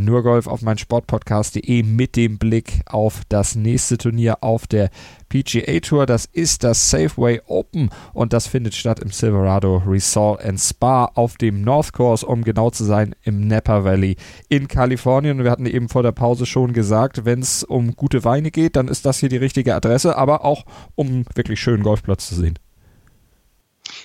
Nur 0.00 0.22
Golf 0.22 0.46
auf 0.46 0.62
mein 0.62 0.78
Sportpodcast.de 0.78 1.82
mit 1.82 2.14
dem 2.14 2.38
Blick 2.38 2.82
auf 2.86 3.22
das 3.28 3.56
nächste 3.56 3.98
Turnier 3.98 4.44
auf 4.44 4.68
der 4.68 4.90
PGA 5.28 5.80
Tour. 5.80 6.06
Das 6.06 6.24
ist 6.24 6.62
das 6.62 6.88
Safeway 6.88 7.40
Open 7.46 7.90
und 8.12 8.32
das 8.32 8.46
findet 8.46 8.76
statt 8.76 9.00
im 9.00 9.10
Silverado 9.10 9.82
Resort 9.84 10.44
and 10.44 10.60
Spa 10.60 11.06
auf 11.16 11.36
dem 11.36 11.62
North 11.62 11.92
Course, 11.92 12.24
um 12.24 12.44
genau 12.44 12.70
zu 12.70 12.84
sein, 12.84 13.16
im 13.24 13.48
Napa 13.48 13.82
Valley 13.82 14.14
in 14.48 14.68
Kalifornien. 14.68 15.42
Wir 15.42 15.50
hatten 15.50 15.66
eben 15.66 15.88
vor 15.88 16.04
der 16.04 16.12
Pause 16.12 16.46
schon 16.46 16.72
gesagt, 16.72 17.24
wenn 17.24 17.40
es 17.40 17.64
um 17.64 17.96
gute 17.96 18.22
Weine 18.22 18.52
geht, 18.52 18.76
dann 18.76 18.86
ist 18.86 19.04
das 19.04 19.18
hier 19.18 19.28
die 19.28 19.36
richtige 19.36 19.74
Adresse, 19.74 20.16
aber 20.16 20.44
auch 20.44 20.64
um 20.94 21.24
wirklich 21.34 21.60
schönen 21.60 21.82
Golfplatz 21.82 22.28
zu 22.28 22.36
sehen. 22.36 22.56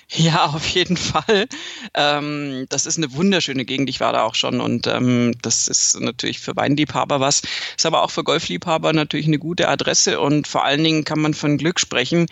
Ja, 0.09 0.45
auf 0.45 0.67
jeden 0.67 0.97
Fall. 0.97 1.47
Ähm, 1.93 2.65
das 2.69 2.85
ist 2.85 2.97
eine 2.97 3.13
wunderschöne 3.13 3.65
Gegend. 3.65 3.89
Ich 3.89 3.99
war 3.99 4.13
da 4.13 4.23
auch 4.23 4.35
schon 4.35 4.61
und 4.61 4.87
ähm, 4.87 5.33
das 5.41 5.67
ist 5.67 5.99
natürlich 5.99 6.39
für 6.39 6.55
Weinliebhaber 6.55 7.19
was. 7.19 7.41
Ist 7.75 7.85
aber 7.85 8.03
auch 8.03 8.11
für 8.11 8.23
Golfliebhaber 8.23 8.93
natürlich 8.93 9.27
eine 9.27 9.39
gute 9.39 9.67
Adresse 9.67 10.19
und 10.19 10.47
vor 10.47 10.63
allen 10.65 10.83
Dingen 10.83 11.03
kann 11.03 11.19
man 11.19 11.33
von 11.33 11.57
Glück 11.57 11.79
sprechen, 11.79 12.27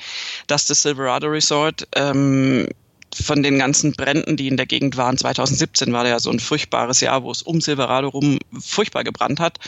dass 0.47 0.67
das 0.67 0.83
Silverado 0.83 1.27
Resort 1.27 1.87
ähm, 1.95 2.67
von 3.13 3.43
den 3.43 3.59
ganzen 3.59 3.93
Bränden, 3.93 4.37
die 4.37 4.47
in 4.47 4.57
der 4.57 4.65
Gegend 4.65 4.97
waren, 4.97 5.17
2017 5.17 5.91
war 5.91 6.07
ja 6.07 6.19
so 6.19 6.29
ein 6.29 6.39
furchtbares 6.39 7.01
Jahr, 7.01 7.23
wo 7.23 7.31
es 7.31 7.41
um 7.41 7.59
Silverado 7.61 8.07
rum 8.09 8.39
furchtbar 8.59 9.03
gebrannt 9.03 9.39
hat. 9.39 9.59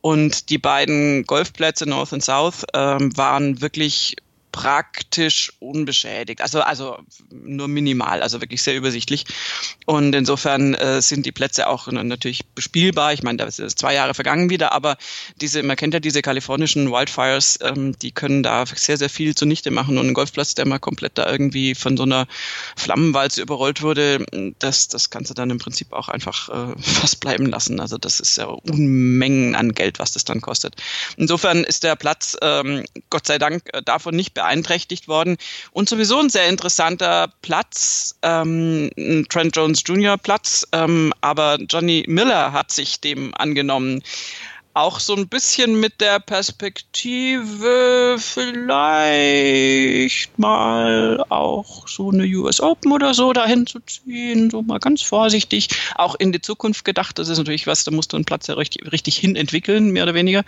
Und 0.00 0.50
die 0.50 0.58
beiden 0.58 1.24
Golfplätze 1.24 1.88
North 1.88 2.12
und 2.12 2.22
South 2.22 2.64
ähm, 2.74 3.16
waren 3.16 3.60
wirklich 3.60 4.16
praktisch 4.52 5.52
unbeschädigt. 5.58 6.42
Also, 6.42 6.60
also 6.60 6.98
nur 7.30 7.68
minimal, 7.68 8.22
also 8.22 8.40
wirklich 8.40 8.62
sehr 8.62 8.76
übersichtlich. 8.76 9.24
Und 9.86 10.14
insofern 10.14 10.74
äh, 10.74 11.00
sind 11.00 11.26
die 11.26 11.32
Plätze 11.32 11.66
auch 11.66 11.88
natürlich 11.88 12.44
bespielbar. 12.54 13.14
Ich 13.14 13.22
meine, 13.22 13.38
da 13.38 13.46
ist 13.46 13.78
zwei 13.78 13.94
Jahre 13.94 14.14
vergangen 14.14 14.50
wieder, 14.50 14.72
aber 14.72 14.96
diese, 15.40 15.62
man 15.62 15.76
kennt 15.76 15.94
ja 15.94 16.00
diese 16.00 16.22
kalifornischen 16.22 16.92
Wildfires, 16.92 17.58
ähm, 17.62 17.98
die 17.98 18.12
können 18.12 18.42
da 18.42 18.64
sehr, 18.66 18.98
sehr 18.98 19.08
viel 19.08 19.34
zunichte 19.34 19.70
machen. 19.70 19.98
Und 19.98 20.08
ein 20.08 20.14
Golfplatz, 20.14 20.54
der 20.54 20.66
mal 20.66 20.78
komplett 20.78 21.16
da 21.16 21.30
irgendwie 21.30 21.74
von 21.74 21.96
so 21.96 22.02
einer 22.02 22.26
Flammenwalze 22.76 23.40
überrollt 23.40 23.82
wurde, 23.82 24.24
das, 24.58 24.88
das 24.88 25.10
kannst 25.10 25.30
du 25.30 25.34
dann 25.34 25.50
im 25.50 25.58
Prinzip 25.58 25.92
auch 25.92 26.08
einfach 26.08 26.48
äh, 26.50 26.78
fast 26.82 27.20
bleiben 27.20 27.46
lassen. 27.46 27.80
Also 27.80 27.96
das 27.96 28.20
ist 28.20 28.36
ja 28.36 28.46
Unmengen 28.46 29.54
an 29.54 29.72
Geld, 29.72 29.98
was 29.98 30.12
das 30.12 30.24
dann 30.24 30.42
kostet. 30.42 30.76
Insofern 31.16 31.64
ist 31.64 31.84
der 31.84 31.96
Platz, 31.96 32.36
ähm, 32.42 32.84
Gott 33.08 33.26
sei 33.26 33.38
Dank, 33.38 33.62
äh, 33.72 33.82
davon 33.82 34.14
nicht 34.14 34.34
beeinträchtigt 34.42 35.06
worden. 35.06 35.36
Und 35.70 35.88
sowieso 35.88 36.18
ein 36.18 36.28
sehr 36.28 36.48
interessanter 36.48 37.32
Platz, 37.42 38.16
ähm, 38.22 38.90
Trent 39.28 39.56
Jones 39.56 39.82
Jr. 39.86 40.18
Platz, 40.18 40.66
ähm, 40.72 41.12
aber 41.20 41.58
Johnny 41.68 42.04
Miller 42.08 42.52
hat 42.52 42.72
sich 42.72 43.00
dem 43.00 43.32
angenommen 43.34 44.02
auch 44.74 45.00
so 45.00 45.14
ein 45.14 45.28
bisschen 45.28 45.78
mit 45.78 46.00
der 46.00 46.18
Perspektive 46.18 48.16
vielleicht 48.18 50.38
mal 50.38 51.22
auch 51.28 51.86
so 51.86 52.10
eine 52.10 52.24
US 52.24 52.60
Open 52.60 52.92
oder 52.92 53.12
so 53.12 53.34
dahin 53.34 53.66
zu 53.66 53.80
ziehen, 53.80 54.50
so 54.50 54.62
mal 54.62 54.78
ganz 54.78 55.02
vorsichtig, 55.02 55.68
auch 55.96 56.14
in 56.14 56.32
die 56.32 56.40
Zukunft 56.40 56.86
gedacht. 56.86 57.18
Das 57.18 57.28
ist 57.28 57.36
natürlich 57.36 57.66
was, 57.66 57.84
da 57.84 57.90
musst 57.90 58.12
du 58.12 58.16
einen 58.16 58.24
Platz 58.24 58.46
ja 58.46 58.54
richtig, 58.54 58.90
richtig 58.90 59.18
hin 59.18 59.36
entwickeln, 59.36 59.90
mehr 59.90 60.04
oder 60.04 60.14
weniger. 60.14 60.42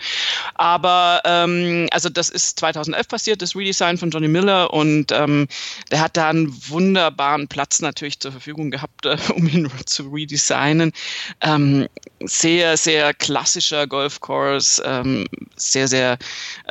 Aber 0.54 1.20
ähm, 1.24 1.88
also 1.90 2.08
das 2.08 2.30
ist 2.30 2.58
2011 2.60 3.08
passiert, 3.08 3.42
das 3.42 3.54
Redesign 3.54 3.98
von 3.98 4.10
Johnny 4.10 4.28
Miller 4.28 4.72
und 4.72 5.12
ähm, 5.12 5.48
der 5.90 6.00
hat 6.00 6.16
da 6.16 6.30
einen 6.30 6.50
wunderbaren 6.68 7.48
Platz 7.48 7.82
natürlich 7.82 8.20
zur 8.20 8.32
Verfügung 8.32 8.70
gehabt, 8.70 9.04
äh, 9.04 9.18
um 9.34 9.46
ihn 9.48 9.70
zu 9.87 10.04
redesignen. 10.04 10.92
Ähm, 11.42 11.88
sehr, 12.20 12.78
sehr 12.78 13.12
klassischer 13.12 13.87
Golf 13.87 14.13
Golfcourse, 14.20 14.83
ähm, 14.85 15.27
sehr, 15.57 15.88
sehr 15.88 16.18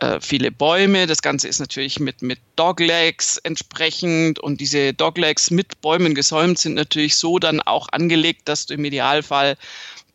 äh, 0.01 0.19
viele 0.19 0.51
Bäume. 0.51 1.07
Das 1.07 1.21
Ganze 1.21 1.47
ist 1.47 1.59
natürlich 1.59 1.99
mit, 1.99 2.21
mit 2.21 2.39
Doglegs 2.55 3.37
entsprechend 3.37 4.39
und 4.39 4.59
diese 4.59 4.93
Doglegs 4.93 5.51
mit 5.51 5.81
Bäumen 5.81 6.15
gesäumt 6.15 6.59
sind 6.59 6.75
natürlich 6.75 7.15
so 7.15 7.39
dann 7.39 7.61
auch 7.61 7.89
angelegt, 7.91 8.43
dass 8.45 8.65
du 8.65 8.75
im 8.75 8.85
Idealfall 8.85 9.57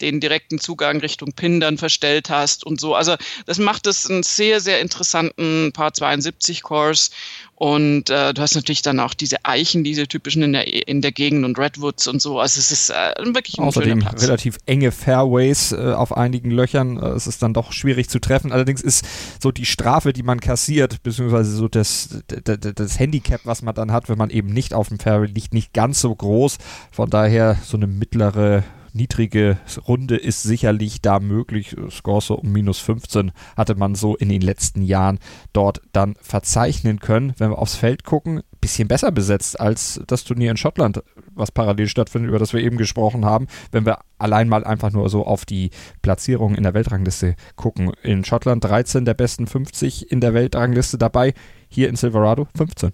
den 0.00 0.20
direkten 0.20 0.58
Zugang 0.60 1.00
Richtung 1.00 1.32
Pin 1.32 1.60
dann 1.60 1.76
verstellt 1.76 2.30
hast 2.30 2.64
und 2.64 2.80
so. 2.80 2.94
Also 2.94 3.16
das 3.46 3.58
macht 3.58 3.86
es 3.86 4.08
einen 4.08 4.22
sehr, 4.22 4.60
sehr 4.60 4.80
interessanten 4.80 5.72
Part 5.72 5.96
72 5.96 6.62
Course. 6.62 7.10
Und 7.58 8.08
äh, 8.08 8.32
du 8.32 8.40
hast 8.40 8.54
natürlich 8.54 8.82
dann 8.82 9.00
auch 9.00 9.14
diese 9.14 9.44
Eichen, 9.44 9.82
diese 9.82 10.06
typischen 10.06 10.42
in 10.44 10.52
der, 10.52 10.86
in 10.86 11.02
der 11.02 11.10
Gegend 11.10 11.44
und 11.44 11.58
Redwoods 11.58 12.06
und 12.06 12.22
so. 12.22 12.38
Also 12.38 12.60
es 12.60 12.70
ist 12.70 12.90
äh, 12.90 13.12
wirklich 13.34 13.58
ein 13.58 13.64
Außerdem 13.64 14.00
relativ 14.00 14.58
enge 14.66 14.92
Fairways 14.92 15.72
äh, 15.72 15.92
auf 15.92 16.16
einigen 16.16 16.52
Löchern. 16.52 17.02
Äh, 17.02 17.08
es 17.08 17.26
ist 17.26 17.42
dann 17.42 17.54
doch 17.54 17.72
schwierig 17.72 18.08
zu 18.08 18.20
treffen. 18.20 18.52
Allerdings 18.52 18.80
ist 18.80 19.04
so 19.42 19.50
die 19.50 19.64
Strafe, 19.64 20.12
die 20.12 20.22
man 20.22 20.38
kassiert, 20.38 21.02
beziehungsweise 21.02 21.50
so 21.50 21.66
das, 21.66 22.22
das, 22.28 22.58
das 22.60 22.98
Handicap, 23.00 23.40
was 23.42 23.62
man 23.62 23.74
dann 23.74 23.90
hat, 23.90 24.08
wenn 24.08 24.18
man 24.18 24.30
eben 24.30 24.50
nicht 24.50 24.72
auf 24.72 24.86
dem 24.86 25.00
Fairway 25.00 25.26
liegt, 25.26 25.52
nicht 25.52 25.72
ganz 25.72 26.00
so 26.00 26.14
groß. 26.14 26.58
Von 26.92 27.10
daher 27.10 27.58
so 27.64 27.76
eine 27.76 27.88
mittlere 27.88 28.62
niedrige 28.92 29.58
Runde 29.86 30.16
ist 30.16 30.42
sicherlich 30.42 31.00
da 31.02 31.20
möglich. 31.20 31.76
Score 31.90 32.20
so 32.20 32.34
um 32.34 32.52
minus 32.52 32.78
15 32.78 33.32
hatte 33.56 33.74
man 33.74 33.94
so 33.94 34.16
in 34.16 34.28
den 34.28 34.42
letzten 34.42 34.82
Jahren 34.82 35.18
dort 35.52 35.80
dann 35.92 36.14
verzeichnen 36.20 37.00
können. 37.00 37.34
Wenn 37.38 37.50
wir 37.50 37.58
aufs 37.58 37.76
Feld 37.76 38.04
gucken, 38.04 38.42
bisschen 38.60 38.88
besser 38.88 39.12
besetzt 39.12 39.60
als 39.60 40.00
das 40.06 40.24
Turnier 40.24 40.50
in 40.50 40.56
Schottland, 40.56 41.02
was 41.34 41.52
parallel 41.52 41.88
stattfindet, 41.88 42.28
über 42.28 42.38
das 42.38 42.52
wir 42.52 42.60
eben 42.60 42.76
gesprochen 42.76 43.24
haben. 43.24 43.46
Wenn 43.70 43.86
wir 43.86 43.98
allein 44.18 44.48
mal 44.48 44.64
einfach 44.64 44.92
nur 44.92 45.08
so 45.08 45.24
auf 45.24 45.44
die 45.44 45.70
Platzierung 46.02 46.54
in 46.54 46.64
der 46.64 46.74
Weltrangliste 46.74 47.36
gucken. 47.56 47.92
In 48.02 48.24
Schottland 48.24 48.64
13 48.64 49.04
der 49.04 49.14
besten 49.14 49.46
50 49.46 50.10
in 50.10 50.20
der 50.20 50.34
Weltrangliste 50.34 50.98
dabei, 50.98 51.34
hier 51.68 51.88
in 51.88 51.96
Silverado 51.96 52.48
15. 52.56 52.92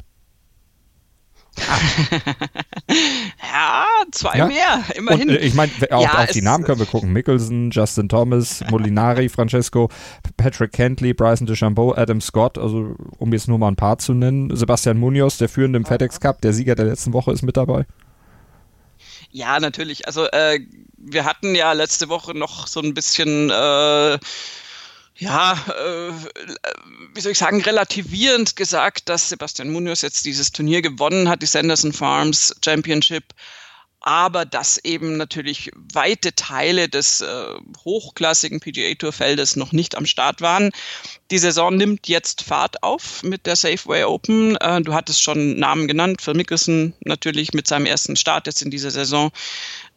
ja, 3.43 3.87
zwei 4.11 4.39
ja? 4.39 4.47
mehr, 4.47 4.85
immerhin. 4.95 5.29
Und, 5.31 5.37
äh, 5.37 5.39
ich 5.39 5.55
meine, 5.55 5.71
auch 5.91 6.03
ja, 6.03 6.25
auf 6.25 6.31
die 6.31 6.43
Namen 6.43 6.65
können 6.65 6.79
wir 6.79 6.87
gucken. 6.87 7.13
Mickelson, 7.13 7.71
Justin 7.71 8.09
Thomas, 8.09 8.63
Molinari, 8.71 9.29
Francesco, 9.29 9.91
Patrick 10.37 10.73
Kentley, 10.73 11.15
Bryson 11.15 11.47
DeChambeau, 11.47 11.95
Adam 11.95 12.21
Scott, 12.21 12.59
also 12.59 12.97
um 13.19 13.33
jetzt 13.33 13.49
nur 13.49 13.59
mal 13.59 13.69
ein 13.69 13.77
paar 13.77 13.99
zu 13.99 14.15
nennen. 14.15 14.55
Sebastian 14.55 14.99
Munoz, 14.99 15.39
der 15.39 15.49
führende 15.49 15.79
im 15.79 15.85
FedEx 15.85 16.21
Cup, 16.21 16.41
der 16.41 16.53
Sieger 16.53 16.75
der 16.75 16.87
letzten 16.87 17.13
Woche 17.13 17.33
ist 17.33 17.43
mit 17.43 17.57
dabei. 17.57 17.87
Ja, 19.31 19.59
natürlich. 19.59 20.07
Also 20.07 20.27
äh, 20.31 20.61
wir 20.97 21.25
hatten 21.25 21.55
ja 21.55 21.73
letzte 21.73 22.09
Woche 22.09 22.37
noch 22.37 22.67
so 22.67 22.81
ein 22.81 22.95
bisschen 22.95 23.51
äh, 23.51 24.19
ja, 25.17 25.53
äh, 25.69 26.13
wie 27.15 27.21
soll 27.21 27.33
ich 27.33 27.39
sagen, 27.39 27.63
relativierend 27.63 28.57
gesagt, 28.57 29.09
dass 29.09 29.29
Sebastian 29.29 29.71
Munoz 29.71 30.03
jetzt 30.03 30.25
dieses 30.25 30.51
Turnier 30.51 30.83
gewonnen 30.83 31.29
hat, 31.29 31.43
die 31.43 31.47
Sanderson 31.47 31.93
Farms 31.93 32.55
Championship, 32.65 33.25
aber 34.01 34.45
dass 34.45 34.77
eben 34.85 35.17
natürlich 35.17 35.71
weite 35.95 36.35
Teile 36.35 36.91
des 36.91 37.23
äh, 37.23 37.47
hochklassigen 37.85 38.61
PGA 38.61 38.95
Tour 38.97 39.13
Feldes 39.13 39.57
noch 39.57 39.73
nicht 39.73 39.97
am 39.97 40.05
Start 40.05 40.43
waren. 40.43 40.73
Die 41.31 41.39
Saison 41.39 41.75
nimmt 41.75 42.07
jetzt 42.07 42.43
Fahrt 42.43 42.83
auf 42.83 43.23
mit 43.23 43.47
der 43.47 43.57
Safeway 43.57 44.05
Open. 44.05 44.57
Äh, 44.57 44.83
du 44.83 44.93
hattest 44.93 45.23
schon 45.23 45.59
Namen 45.59 45.89
genannt, 45.89 46.21
Phil 46.21 46.35
Mickelson 46.35 46.93
natürlich 47.01 47.55
mit 47.55 47.67
seinem 47.67 47.87
ersten 47.87 48.17
Start 48.17 48.47
jetzt 48.47 48.61
in 48.61 48.71
dieser 48.71 48.91
Saison. 48.91 49.31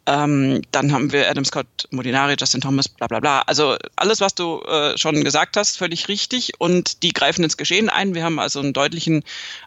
Ähm, 0.08 0.62
dann 0.72 0.90
haben 0.90 1.12
wir 1.12 1.30
Adam 1.30 1.44
Scott, 1.44 1.66
Molinari, 1.90 2.34
Justin 2.40 2.62
Thomas, 2.62 2.88
bla 2.88 3.06
bla 3.08 3.20
bla. 3.20 3.40
Also 3.42 3.76
alles, 3.96 4.22
was 4.22 4.34
du 4.34 4.62
äh, 4.62 4.96
schon 4.96 5.22
gesagt 5.22 5.58
hast, 5.58 5.76
völlig 5.76 6.08
richtig. 6.08 6.52
Und 6.58 7.02
die 7.02 7.12
greifen 7.12 7.44
ins 7.44 7.58
Geschehen 7.58 7.90
ein. 7.90 8.14
Wir 8.14 8.24
haben 8.24 8.38
also 8.38 8.60
einen 8.60 8.72
deutlichen 8.72 9.22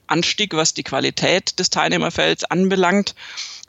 Anstieg, 0.07 0.55
was 0.55 0.73
die 0.73 0.81
Qualität 0.81 1.59
des 1.59 1.69
Teilnehmerfelds 1.69 2.43
anbelangt. 2.45 3.13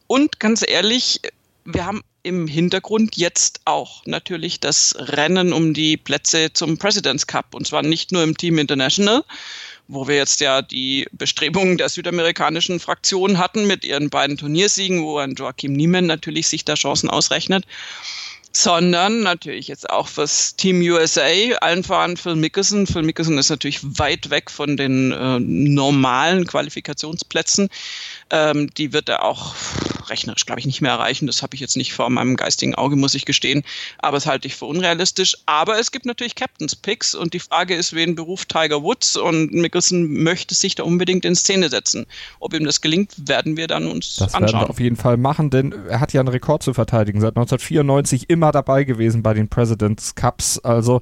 Und 0.07 0.41
ganz 0.41 0.65
ehrlich, 0.67 1.21
wir 1.67 1.85
haben 1.85 2.01
im 2.23 2.47
Hintergrund 2.47 3.19
jetzt 3.19 3.61
auch 3.67 4.07
natürlich 4.07 4.59
das 4.59 4.95
Rennen 4.97 5.53
um 5.53 5.75
die 5.75 5.99
Plätze 5.99 6.55
zum 6.55 6.79
President's 6.79 7.27
Cup. 7.27 7.55
Und 7.55 7.67
zwar 7.67 7.83
nicht 7.83 8.13
nur 8.13 8.23
im 8.23 8.35
Team 8.35 8.57
International, 8.57 9.25
wo 9.93 10.09
wir 10.09 10.17
jetzt 10.17 10.41
ja 10.41 10.63
die 10.63 11.07
Bestrebungen 11.13 11.77
der 11.77 11.89
südamerikanischen 11.89 12.81
Fraktion 12.81 13.39
hatten 13.39 13.67
mit 13.67 13.85
ihren 13.85 14.11
beiden 14.11 14.37
Turniersiegen, 14.37 15.03
wo 15.03 15.19
ein 15.19 15.35
Joachim 15.35 15.73
Niemann 15.73 16.07
natürlich 16.07 16.49
sich 16.49 16.65
da 16.65 16.75
Chancen 16.75 17.11
ausrechnet 17.11 17.67
sondern 18.53 19.23
natürlich 19.23 19.69
jetzt 19.69 19.89
auch 19.89 20.09
fürs 20.09 20.57
Team 20.57 20.81
USA, 20.83 21.27
allen 21.61 21.83
voran 21.83 22.17
Phil 22.17 22.37
Mickelson. 22.37 22.87
Phil 22.87 23.03
Mickelson 23.03 23.39
ist 23.39 23.49
natürlich 23.49 23.81
weit 23.99 24.31
weg 24.31 24.51
von 24.51 24.77
den 24.77 25.11
äh, 25.11 25.41
normalen 25.41 26.47
Qualifikationsplätzen. 26.47 27.71
Ähm, 28.31 28.69
die 28.75 28.93
wird 28.93 29.09
er 29.09 29.25
auch 29.25 29.55
rechnerisch, 30.13 30.47
glaube 30.47 30.61
ich, 30.61 30.67
nicht 30.67 30.81
mehr 30.81 30.93
erreichen. 30.93 31.27
Das 31.27 31.43
habe 31.43 31.55
ich 31.55 31.61
jetzt 31.61 31.77
nicht 31.77 31.93
vor 31.93 32.09
meinem 32.11 32.37
geistigen 32.37 32.75
Auge, 32.75 32.97
muss 32.97 33.15
ich 33.15 33.25
gestehen. 33.25 33.63
Aber 33.99 34.17
es 34.17 34.27
halte 34.27 34.47
ich 34.47 34.55
für 34.55 34.67
unrealistisch. 34.67 35.37
Aber 35.47 35.79
es 35.79 35.91
gibt 35.91 36.07
natürlich 36.07 36.35
Captain's 36.35 36.77
Picks 36.77 37.15
und 37.15 37.35
die 37.35 37.41
Frage 37.41 37.75
ist, 37.75 37.95
wen 37.95 38.15
beruft 38.15 38.51
Tiger 38.51 38.83
Woods 38.83 39.17
und 39.17 39.53
Mickelson 39.53 40.23
möchte 40.23 40.55
sich 40.55 40.75
da 40.75 40.85
unbedingt 40.85 41.25
in 41.25 41.35
Szene 41.35 41.69
setzen. 41.69 42.07
Ob 42.39 42.55
ihm 42.55 42.65
das 42.65 42.81
gelingt, 42.81 43.29
werden 43.29 43.57
wir 43.57 43.67
dann 43.67 43.87
uns 43.87 44.17
das 44.17 44.35
anschauen. 44.35 44.43
Das 44.43 44.53
werden 44.53 44.67
wir 44.67 44.71
auf 44.71 44.81
jeden 44.81 44.97
Fall 44.97 45.17
machen, 45.17 45.51
denn 45.51 45.73
er 45.89 46.01
hat 46.01 46.13
ja 46.13 46.21
einen 46.21 46.29
Rekord 46.29 46.63
zu 46.63 46.75
verteidigen. 46.75 47.21
Seit 47.21 47.37
1994 47.37 48.29
immer 48.31 48.53
dabei 48.53 48.85
gewesen 48.85 49.23
bei 49.23 49.35
den 49.35 49.49
President's 49.49 50.15
Cups. 50.15 50.59
Also 50.59 51.01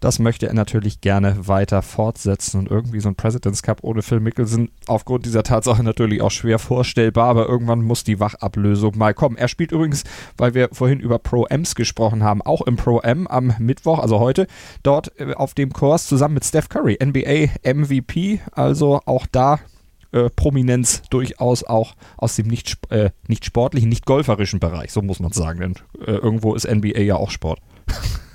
das 0.00 0.18
möchte 0.18 0.48
er 0.48 0.54
natürlich 0.54 1.00
gerne 1.00 1.46
weiter 1.46 1.82
fortsetzen 1.82 2.58
und 2.58 2.70
irgendwie 2.70 3.00
so 3.00 3.08
ein 3.08 3.14
President's 3.14 3.62
Cup 3.62 3.78
ohne 3.82 4.02
Phil 4.02 4.20
Mickelson 4.20 4.70
aufgrund 4.86 5.26
dieser 5.26 5.42
Tatsache 5.42 5.82
natürlich 5.82 6.22
auch 6.22 6.30
schwer 6.30 6.58
vorstellbar, 6.58 7.28
aber 7.28 7.48
irgendwann 7.48 7.82
muss 7.82 8.04
die 8.04 8.20
Wachablösung 8.48 8.96
mal 8.96 9.14
kommen. 9.14 9.36
Er 9.36 9.48
spielt 9.48 9.72
übrigens, 9.72 10.04
weil 10.36 10.54
wir 10.54 10.70
vorhin 10.72 11.00
über 11.00 11.18
Pro-Ms 11.18 11.74
gesprochen 11.74 12.22
haben, 12.22 12.42
auch 12.42 12.62
im 12.62 12.76
Pro-M 12.76 13.26
am 13.26 13.54
Mittwoch, 13.58 13.98
also 13.98 14.18
heute, 14.20 14.46
dort 14.82 15.12
äh, 15.20 15.34
auf 15.34 15.54
dem 15.54 15.72
Kurs 15.72 16.06
zusammen 16.06 16.34
mit 16.34 16.44
Steph 16.44 16.68
Curry, 16.68 16.98
NBA 17.02 17.50
MVP, 17.64 18.40
also 18.52 19.00
auch 19.04 19.26
da 19.26 19.60
äh, 20.12 20.30
Prominenz 20.30 21.02
durchaus 21.10 21.64
auch 21.64 21.94
aus 22.16 22.36
dem 22.36 22.46
nicht, 22.46 22.78
äh, 22.90 23.10
nicht 23.26 23.44
sportlichen, 23.44 23.88
nicht 23.88 24.06
golferischen 24.06 24.60
Bereich, 24.60 24.92
so 24.92 25.02
muss 25.02 25.20
man 25.20 25.32
sagen, 25.32 25.60
denn 25.60 25.74
äh, 26.06 26.12
irgendwo 26.12 26.54
ist 26.54 26.66
NBA 26.66 27.00
ja 27.00 27.16
auch 27.16 27.30
Sport. 27.30 27.60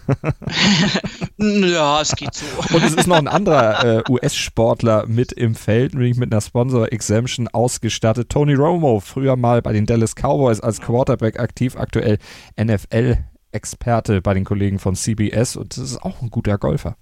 ja, 1.37 2.01
es 2.01 2.15
geht 2.15 2.33
so. 2.33 2.45
Und 2.75 2.83
es 2.83 2.93
ist 2.93 3.07
noch 3.07 3.17
ein 3.17 3.27
anderer 3.27 3.99
äh, 3.99 4.03
US-Sportler 4.09 5.05
mit 5.07 5.31
im 5.31 5.55
Feld, 5.55 5.93
nämlich 5.93 6.17
mit 6.17 6.31
einer 6.31 6.41
Sponsor-Exemption 6.41 7.47
ausgestattet. 7.47 8.29
Tony 8.29 8.53
Romo, 8.53 8.99
früher 8.99 9.35
mal 9.35 9.61
bei 9.61 9.73
den 9.73 9.85
Dallas 9.85 10.15
Cowboys 10.15 10.59
als 10.59 10.81
Quarterback 10.81 11.39
aktiv, 11.39 11.75
aktuell 11.77 12.17
NFL-Experte 12.59 14.21
bei 14.21 14.33
den 14.33 14.45
Kollegen 14.45 14.79
von 14.79 14.95
CBS 14.95 15.55
und 15.55 15.77
das 15.77 15.83
ist 15.83 16.03
auch 16.03 16.21
ein 16.21 16.29
guter 16.29 16.57
Golfer. 16.57 16.95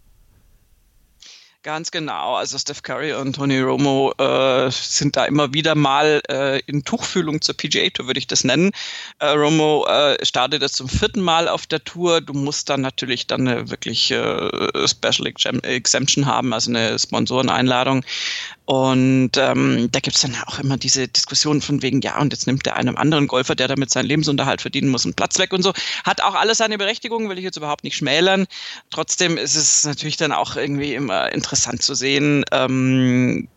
Ganz 1.63 1.91
genau. 1.91 2.38
Also 2.38 2.58
Steph 2.58 2.82
Curry 2.82 3.13
und 3.13 3.36
Tony 3.36 3.60
Romo 3.60 4.12
äh, 4.17 4.71
sind 4.71 5.15
da 5.15 5.26
immer 5.26 5.54
wieder 5.54 5.76
mal 5.76 6.19
äh, 6.28 6.60
in 6.65 6.84
Tuchfühlung 6.84 7.39
zur 7.39 7.56
PGA 7.56 7.88
Tour, 7.91 8.08
würde 8.08 8.17
ich 8.17 8.26
das 8.26 8.43
nennen. 8.43 8.71
Äh, 9.19 9.28
Romo 9.28 9.86
äh, 9.86 10.17
startet 10.26 10.63
jetzt 10.63 10.78
zum 10.78 10.89
vierten 10.89 11.21
Mal 11.21 11.47
auf 11.47 11.67
der 11.67 11.84
Tour. 11.84 12.19
Du 12.19 12.34
musst 12.34 12.69
dann 12.69 12.82
natürlich 12.82 13.28
dann 13.28 13.47
eine 13.47 13.69
wirklich 13.69 14.10
äh, 14.10 14.88
Special 14.88 15.32
Exemption 15.62 16.26
haben, 16.26 16.52
also 16.52 16.71
eine 16.71 16.97
Sponsoreneinladung. 16.97 18.04
Und 18.71 19.31
ähm, 19.36 19.89
da 19.91 19.99
gibt's 19.99 20.21
dann 20.21 20.34
auch 20.47 20.57
immer 20.57 20.77
diese 20.77 21.05
Diskussion 21.05 21.62
von 21.62 21.81
wegen, 21.81 21.99
ja, 21.99 22.17
und 22.21 22.31
jetzt 22.31 22.47
nimmt 22.47 22.65
der 22.65 22.77
einem 22.77 22.95
anderen 22.95 23.27
Golfer, 23.27 23.53
der 23.53 23.67
damit 23.67 23.89
seinen 23.89 24.05
Lebensunterhalt 24.05 24.62
verdienen 24.62 24.88
muss, 24.88 25.03
einen 25.03 25.13
Platz 25.13 25.38
weg 25.39 25.51
und 25.51 25.62
so. 25.62 25.73
Hat 26.05 26.21
auch 26.21 26.36
alles 26.36 26.60
seine 26.60 26.77
Berechtigung, 26.77 27.27
will 27.27 27.38
ich 27.38 27.43
jetzt 27.43 27.57
überhaupt 27.57 27.84
nicht 27.84 27.97
schmälern. 27.97 28.47
Trotzdem 28.89 29.36
ist 29.36 29.55
es 29.55 29.84
natürlich 29.84 30.15
dann 30.15 30.31
auch 30.31 30.55
irgendwie 30.55 30.93
immer 30.93 31.34
interessant 31.34 31.84
zu 31.84 31.95
sehen, 31.95 32.45
ähm, 32.53 33.49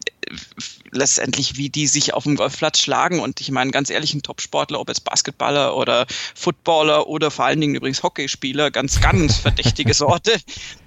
letztendlich, 0.90 1.56
wie 1.56 1.68
die 1.68 1.86
sich 1.86 2.12
auf 2.12 2.24
dem 2.24 2.34
Golfplatz 2.34 2.80
schlagen. 2.80 3.20
Und 3.20 3.40
ich 3.40 3.52
meine, 3.52 3.70
ganz 3.70 3.90
ehrlich, 3.90 4.14
ein 4.14 4.22
Topsportler, 4.22 4.80
ob 4.80 4.88
jetzt 4.88 5.04
Basketballer 5.04 5.76
oder 5.76 6.06
Footballer 6.34 7.06
oder 7.06 7.30
vor 7.30 7.44
allen 7.44 7.60
Dingen 7.60 7.76
übrigens 7.76 8.02
Hockeyspieler, 8.02 8.72
ganz, 8.72 9.00
ganz 9.00 9.36
verdächtige 9.36 9.94
Sorte, 9.94 10.32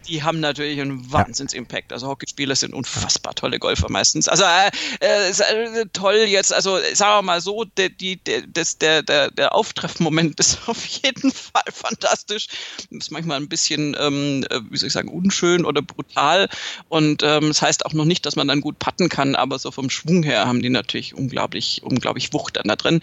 die 0.08 0.24
haben 0.24 0.40
natürlich 0.40 0.80
einen 0.80 1.12
Wahnsinns-Impact. 1.12 1.92
Also 1.92 2.08
Hockeyspieler 2.08 2.56
sind 2.56 2.74
unfassbar 2.74 3.36
tolle 3.36 3.60
Golfer 3.60 3.90
meistens. 3.90 4.28
Also 4.28 4.44
äh, 4.44 4.70
äh, 5.02 5.30
äh 5.30 5.86
toll 5.94 6.26
jetzt, 6.28 6.54
also 6.54 6.78
sagen 6.94 7.18
wir 7.18 7.22
mal 7.22 7.42
so, 7.42 7.66
der, 7.66 7.90
die, 7.90 8.18
der, 8.18 8.42
das, 8.48 8.78
der, 8.78 9.04
der, 9.04 9.32
der 9.32 9.54
Auftreffmoment 9.54 10.40
ist 10.40 10.68
auf 10.68 10.86
jeden 10.86 11.32
Fall 11.32 11.64
fantastisch. 11.72 12.48
Ist 12.90 13.12
manchmal 13.12 13.40
ein 13.40 13.50
bisschen, 13.50 13.96
ähm, 14.00 14.46
äh, 14.50 14.62
wie 14.70 14.78
soll 14.78 14.88
ich 14.88 14.94
sagen, 14.94 15.10
unschön 15.10 15.66
oder 15.66 15.82
brutal. 15.82 16.50
Und 16.90 17.24
ähm, 17.24 17.50
das 17.50 17.62
heißt 17.62 17.86
auch 17.86 17.94
noch 17.94 18.06
nicht, 18.06 18.26
dass 18.26 18.36
man 18.36 18.48
dann 18.48 18.62
gut 18.62 18.80
putten 18.80 19.10
kann, 19.10 19.36
aber 19.36 19.60
so 19.60 19.72
vom 19.72 19.90
Schwung 19.90 20.24
her 20.24 20.48
haben 20.48 20.62
die 20.62 20.70
natürlich 20.70 21.14
unglaublich, 21.14 21.82
unglaublich 21.84 22.34
Wucht 22.34 22.58
dann 22.58 22.68
da 22.68 22.76
drin. 22.76 23.02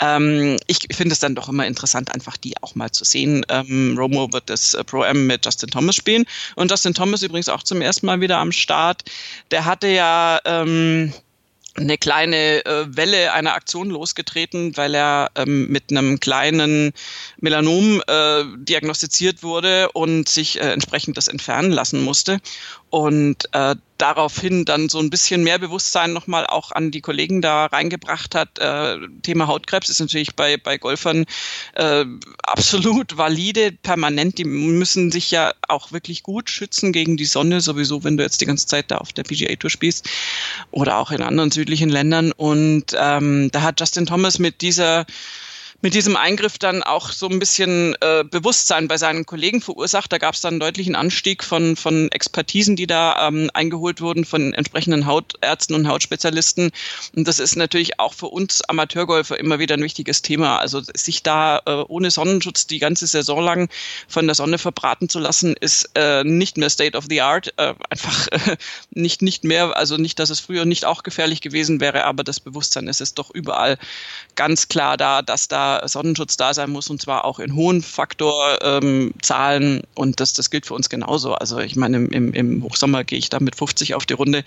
Ähm, 0.00 0.58
ich 0.66 0.78
finde 0.92 1.12
es 1.12 1.20
dann 1.20 1.34
doch 1.34 1.48
immer 1.48 1.66
interessant, 1.66 2.14
einfach 2.14 2.36
die 2.36 2.54
auch 2.62 2.74
mal 2.74 2.90
zu 2.90 3.04
sehen. 3.04 3.44
Ähm, 3.48 3.96
Romo 3.98 4.32
wird 4.32 4.50
das 4.50 4.74
äh, 4.74 4.84
Pro-M 4.84 5.26
mit 5.26 5.44
Justin 5.44 5.70
Thomas 5.70 5.96
spielen 5.96 6.24
und 6.56 6.70
Justin 6.70 6.94
Thomas 6.94 7.22
übrigens 7.22 7.48
auch 7.48 7.62
zum 7.62 7.80
ersten 7.82 8.06
Mal 8.06 8.20
wieder 8.20 8.38
am 8.38 8.52
Start. 8.52 9.02
Der 9.50 9.64
hatte 9.64 9.88
ja 9.88 10.40
ähm, 10.44 11.12
eine 11.74 11.96
kleine 11.96 12.64
äh, 12.66 12.84
Welle 12.88 13.32
einer 13.32 13.54
Aktion 13.54 13.88
losgetreten, 13.90 14.76
weil 14.76 14.94
er 14.94 15.30
ähm, 15.36 15.68
mit 15.68 15.90
einem 15.90 16.20
kleinen 16.20 16.92
Melanom 17.38 18.02
äh, 18.06 18.44
diagnostiziert 18.56 19.42
wurde 19.42 19.90
und 19.92 20.28
sich 20.28 20.60
äh, 20.60 20.72
entsprechend 20.72 21.16
das 21.16 21.28
entfernen 21.28 21.72
lassen 21.72 22.02
musste 22.02 22.40
und 22.92 23.48
äh, 23.52 23.74
daraufhin 23.96 24.66
dann 24.66 24.90
so 24.90 24.98
ein 24.98 25.08
bisschen 25.08 25.42
mehr 25.42 25.58
Bewusstsein 25.58 26.12
nochmal 26.12 26.46
auch 26.46 26.72
an 26.72 26.90
die 26.90 27.00
Kollegen 27.00 27.40
da 27.40 27.64
reingebracht 27.64 28.34
hat. 28.34 28.58
Äh, 28.58 28.98
Thema 29.22 29.46
Hautkrebs 29.46 29.88
ist 29.88 30.00
natürlich 30.00 30.36
bei, 30.36 30.58
bei 30.58 30.76
Golfern 30.76 31.24
äh, 31.74 32.04
absolut 32.42 33.16
valide, 33.16 33.72
permanent. 33.72 34.36
Die 34.36 34.44
müssen 34.44 35.10
sich 35.10 35.30
ja 35.30 35.54
auch 35.68 35.92
wirklich 35.92 36.22
gut 36.22 36.50
schützen 36.50 36.92
gegen 36.92 37.16
die 37.16 37.24
Sonne, 37.24 37.62
sowieso, 37.62 38.04
wenn 38.04 38.18
du 38.18 38.24
jetzt 38.24 38.42
die 38.42 38.46
ganze 38.46 38.66
Zeit 38.66 38.90
da 38.90 38.98
auf 38.98 39.14
der 39.14 39.22
PGA 39.22 39.56
Tour 39.56 39.70
spielst 39.70 40.06
oder 40.70 40.98
auch 40.98 41.12
in 41.12 41.22
anderen 41.22 41.50
südlichen 41.50 41.88
Ländern. 41.88 42.30
Und 42.32 42.94
ähm, 42.94 43.50
da 43.52 43.62
hat 43.62 43.80
Justin 43.80 44.04
Thomas 44.04 44.38
mit 44.38 44.60
dieser 44.60 45.06
mit 45.82 45.94
diesem 45.94 46.16
Eingriff 46.16 46.58
dann 46.58 46.84
auch 46.84 47.10
so 47.10 47.28
ein 47.28 47.40
bisschen 47.40 47.96
äh, 48.00 48.22
Bewusstsein 48.22 48.86
bei 48.86 48.96
seinen 48.96 49.26
Kollegen 49.26 49.60
verursacht. 49.60 50.12
Da 50.12 50.18
gab 50.18 50.34
es 50.34 50.40
dann 50.40 50.54
einen 50.54 50.60
deutlichen 50.60 50.94
Anstieg 50.94 51.42
von, 51.42 51.74
von 51.74 52.10
Expertisen, 52.12 52.76
die 52.76 52.86
da 52.86 53.28
ähm, 53.28 53.50
eingeholt 53.52 54.00
wurden 54.00 54.24
von 54.24 54.54
entsprechenden 54.54 55.06
Hautärzten 55.06 55.74
und 55.74 55.88
Hautspezialisten. 55.88 56.70
Und 57.16 57.26
das 57.26 57.40
ist 57.40 57.56
natürlich 57.56 57.98
auch 57.98 58.14
für 58.14 58.28
uns 58.28 58.62
Amateurgolfer 58.62 59.38
immer 59.38 59.58
wieder 59.58 59.76
ein 59.76 59.82
wichtiges 59.82 60.22
Thema. 60.22 60.58
Also 60.58 60.80
sich 60.94 61.24
da 61.24 61.60
äh, 61.66 61.84
ohne 61.88 62.12
Sonnenschutz 62.12 62.68
die 62.68 62.78
ganze 62.78 63.08
Saison 63.08 63.42
lang 63.42 63.68
von 64.06 64.26
der 64.26 64.36
Sonne 64.36 64.58
verbraten 64.58 65.08
zu 65.08 65.18
lassen, 65.18 65.54
ist 65.60 65.90
äh, 65.96 66.22
nicht 66.22 66.58
mehr 66.58 66.70
State 66.70 66.96
of 66.96 67.06
the 67.10 67.22
Art. 67.22 67.52
Äh, 67.56 67.74
einfach 67.90 68.28
äh, 68.28 68.56
nicht, 68.90 69.20
nicht 69.20 69.42
mehr, 69.42 69.76
also 69.76 69.96
nicht, 69.96 70.20
dass 70.20 70.30
es 70.30 70.38
früher 70.38 70.64
nicht 70.64 70.84
auch 70.84 71.02
gefährlich 71.02 71.40
gewesen 71.40 71.80
wäre, 71.80 72.04
aber 72.04 72.22
das 72.22 72.38
Bewusstsein 72.38 72.86
ist 72.86 73.00
es 73.00 73.14
doch 73.14 73.32
überall 73.32 73.78
ganz 74.36 74.68
klar 74.68 74.96
da, 74.96 75.22
dass 75.22 75.48
da 75.48 75.71
Sonnenschutz 75.86 76.36
da 76.36 76.54
sein 76.54 76.70
muss 76.70 76.90
und 76.90 77.00
zwar 77.00 77.24
auch 77.24 77.38
in 77.38 77.54
hohen 77.54 77.82
Faktorzahlen 77.82 79.76
ähm, 79.76 79.82
und 79.94 80.20
das, 80.20 80.32
das 80.32 80.50
gilt 80.50 80.66
für 80.66 80.74
uns 80.74 80.88
genauso. 80.88 81.34
Also 81.34 81.58
ich 81.58 81.76
meine, 81.76 81.98
im, 81.98 82.32
im 82.32 82.62
Hochsommer 82.62 83.04
gehe 83.04 83.18
ich 83.18 83.28
da 83.28 83.40
mit 83.40 83.56
50 83.56 83.94
auf 83.94 84.06
die 84.06 84.14
Runde, 84.14 84.44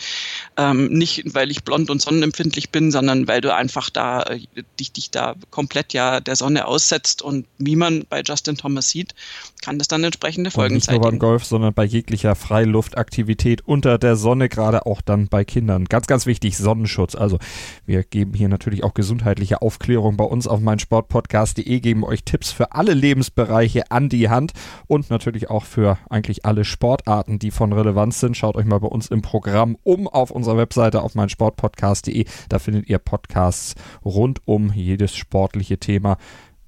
ähm, 0.57 0.87
nicht 0.87 1.33
weil 1.33 1.51
ich 1.51 1.63
blond 1.63 1.89
und 1.89 2.01
sonnenempfindlich 2.01 2.71
bin, 2.71 2.91
sondern 2.91 3.27
weil 3.27 3.41
du 3.41 3.53
einfach 3.53 3.89
da 3.89 4.23
äh, 4.23 4.39
dich, 4.79 4.91
dich 4.91 5.11
da 5.11 5.35
komplett 5.49 5.93
ja 5.93 6.19
der 6.19 6.35
Sonne 6.35 6.67
aussetzt 6.67 7.21
und 7.21 7.45
wie 7.57 7.75
man 7.75 8.05
bei 8.09 8.21
Justin 8.21 8.57
Thomas 8.57 8.89
sieht, 8.89 9.15
kann 9.61 9.79
das 9.79 9.87
dann 9.87 10.03
entsprechende 10.03 10.51
Folgen 10.51 10.75
und 10.75 10.77
nicht 10.77 10.91
nur 10.91 11.01
beim 11.01 11.19
Golf, 11.19 11.45
sondern 11.45 11.73
bei 11.73 11.83
jeglicher 11.83 12.35
Freiluftaktivität 12.35 13.67
unter 13.67 13.97
der 13.97 14.15
Sonne, 14.15 14.49
gerade 14.49 14.85
auch 14.85 15.01
dann 15.01 15.27
bei 15.27 15.43
Kindern. 15.43 15.85
Ganz, 15.85 16.07
ganz 16.07 16.25
wichtig, 16.25 16.57
Sonnenschutz. 16.57 17.15
Also 17.15 17.39
wir 17.85 18.03
geben 18.03 18.33
hier 18.33 18.49
natürlich 18.49 18.83
auch 18.83 18.93
gesundheitliche 18.93 19.61
Aufklärung 19.61 20.17
bei 20.17 20.23
uns 20.25 20.47
auf 20.47 20.59
meinen 20.59 20.79
Sport 20.79 21.09
podcast.de 21.15 21.79
geben 21.79 22.03
euch 22.03 22.25
Tipps 22.25 22.51
für 22.51 22.73
alle 22.73 22.93
Lebensbereiche 22.93 23.89
an 23.89 24.09
die 24.09 24.27
Hand 24.27 24.51
und 24.87 25.09
natürlich 25.09 25.49
auch 25.49 25.63
für 25.63 25.97
eigentlich 26.09 26.43
alle 26.43 26.65
Sportarten, 26.65 27.39
die 27.39 27.51
von 27.51 27.71
Relevanz 27.71 28.19
sind. 28.19 28.35
Schaut 28.35 28.57
euch 28.57 28.65
mal 28.65 28.81
bei 28.81 28.89
uns 28.89 29.07
im 29.07 29.21
Programm 29.21 29.77
um 29.83 30.09
auf 30.09 30.29
unserer 30.29 30.57
Webseite 30.57 31.01
auf 31.01 31.15
meinsportpodcast.de. 31.15 32.25
Da 32.49 32.59
findet 32.59 32.89
ihr 32.89 32.97
Podcasts 32.97 33.75
rund 34.03 34.41
um 34.43 34.73
jedes 34.73 35.15
sportliche 35.15 35.77
Thema. 35.77 36.17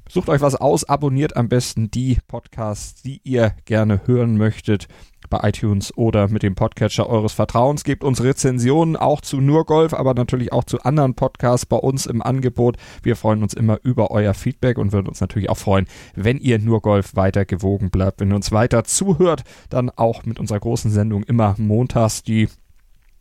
Sucht 0.07 0.29
euch 0.29 0.39
was 0.39 0.55
aus, 0.55 0.85
abonniert 0.85 1.35
am 1.35 1.49
besten 1.49 1.91
die 1.91 2.19
Podcasts, 2.25 3.01
die 3.01 3.19
ihr 3.25 3.53
gerne 3.65 4.07
hören 4.07 4.37
möchtet 4.37 4.87
bei 5.29 5.47
iTunes 5.47 5.95
oder 5.97 6.27
mit 6.27 6.43
dem 6.43 6.55
Podcatcher 6.55 7.09
eures 7.09 7.33
Vertrauens. 7.33 7.83
Gebt 7.83 8.03
uns 8.03 8.23
Rezensionen 8.23 8.95
auch 8.95 9.21
zu 9.21 9.41
Nurgolf, 9.41 9.93
aber 9.93 10.13
natürlich 10.13 10.51
auch 10.51 10.63
zu 10.63 10.81
anderen 10.81 11.15
Podcasts 11.15 11.65
bei 11.65 11.77
uns 11.77 12.05
im 12.05 12.21
Angebot. 12.21 12.77
Wir 13.03 13.15
freuen 13.15 13.43
uns 13.43 13.53
immer 13.53 13.79
über 13.83 14.11
euer 14.11 14.33
Feedback 14.33 14.77
und 14.77 14.91
würden 14.91 15.07
uns 15.07 15.21
natürlich 15.21 15.49
auch 15.49 15.57
freuen, 15.57 15.87
wenn 16.15 16.37
ihr 16.37 16.59
Nurgolf 16.59 17.15
weiter 17.15 17.45
gewogen 17.45 17.89
bleibt, 17.89 18.19
wenn 18.19 18.31
ihr 18.31 18.35
uns 18.35 18.51
weiter 18.51 18.83
zuhört, 18.83 19.43
dann 19.69 19.89
auch 19.89 20.25
mit 20.25 20.39
unserer 20.39 20.59
großen 20.59 20.91
Sendung 20.91 21.23
immer 21.23 21.55
montags 21.57 22.23
die 22.23 22.47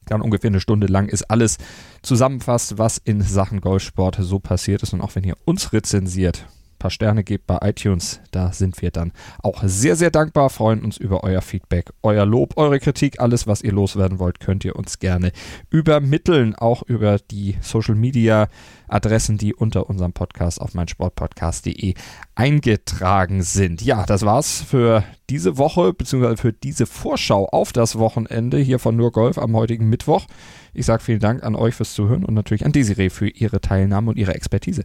dann 0.07 0.23
ungefähr 0.23 0.51
eine 0.51 0.61
Stunde 0.61 0.87
lang 0.87 1.09
ist 1.09 1.25
alles 1.25 1.59
zusammenfasst, 2.03 2.79
was 2.79 2.99
in 2.99 3.21
Sachen 3.23 3.61
Golfsport 3.61 4.17
so 4.21 4.39
passiert 4.39 4.83
ist. 4.83 4.93
Und 4.93 5.01
auch 5.01 5.15
wenn 5.17 5.25
ihr 5.25 5.37
uns 5.45 5.73
rezensiert, 5.73 6.47
paar 6.79 6.91
Sterne 6.91 7.25
gebt 7.25 7.47
bei 7.47 7.59
iTunes. 7.63 8.21
Da 8.31 8.53
sind 8.53 8.81
wir 8.83 8.91
dann 8.91 9.13
auch 9.43 9.63
sehr, 9.65 9.97
sehr 9.97 10.11
dankbar, 10.11 10.51
freuen 10.51 10.85
uns 10.85 10.97
über 10.97 11.25
euer 11.25 11.43
Feedback, 11.43 11.93
euer 12.03 12.27
Lob, 12.27 12.57
eure 12.57 12.79
Kritik, 12.79 13.21
alles, 13.21 13.47
was 13.47 13.63
ihr 13.63 13.73
loswerden 13.73 14.19
wollt, 14.19 14.41
könnt 14.41 14.65
ihr 14.65 14.77
uns 14.77 14.99
gerne 14.99 15.33
übermitteln, 15.71 16.55
auch 16.55 16.83
über 16.83 17.19
die 17.19 17.57
Social 17.61 17.95
Media 17.95 18.49
Adressen, 18.89 19.39
die 19.39 19.55
unter 19.55 19.89
unserem 19.89 20.13
Podcast 20.13 20.61
auf 20.61 20.75
meinsportpodcast.de 20.75 21.95
eingetragen 22.35 23.43
sind. 23.43 23.83
Ja, 23.83 24.07
das 24.07 24.25
war's 24.25 24.63
für 24.63 25.05
diese 25.29 25.59
Woche, 25.59 25.93
beziehungsweise 25.93 26.37
für 26.37 26.53
diese 26.53 26.87
Vorschau 26.87 27.47
auf 27.47 27.73
das 27.73 27.99
Wochenende 27.99 28.59
hier 28.59 28.79
von 28.79 28.97
Nur 28.97 29.13
Golf 29.13 29.39
am 29.39 29.57
heutigen 29.57 29.89
Mittwoch. 29.89 30.27
Ich 30.73 30.87
sage 30.87 31.03
vielen 31.03 31.21
Dank 31.21 31.43
an 31.43 31.57
euch 31.57 31.75
fürs 31.75 31.95
Zuhören 31.95 32.25
und 32.25 32.35
natürlich 32.35 32.65
an 32.65 32.73
Desiree 32.73 33.11
für 33.11 33.29
ihre 33.29 33.61
Teilnahme 33.61 34.11
und 34.11 34.19
ihre 34.19 34.35
Expertise. 34.35 34.85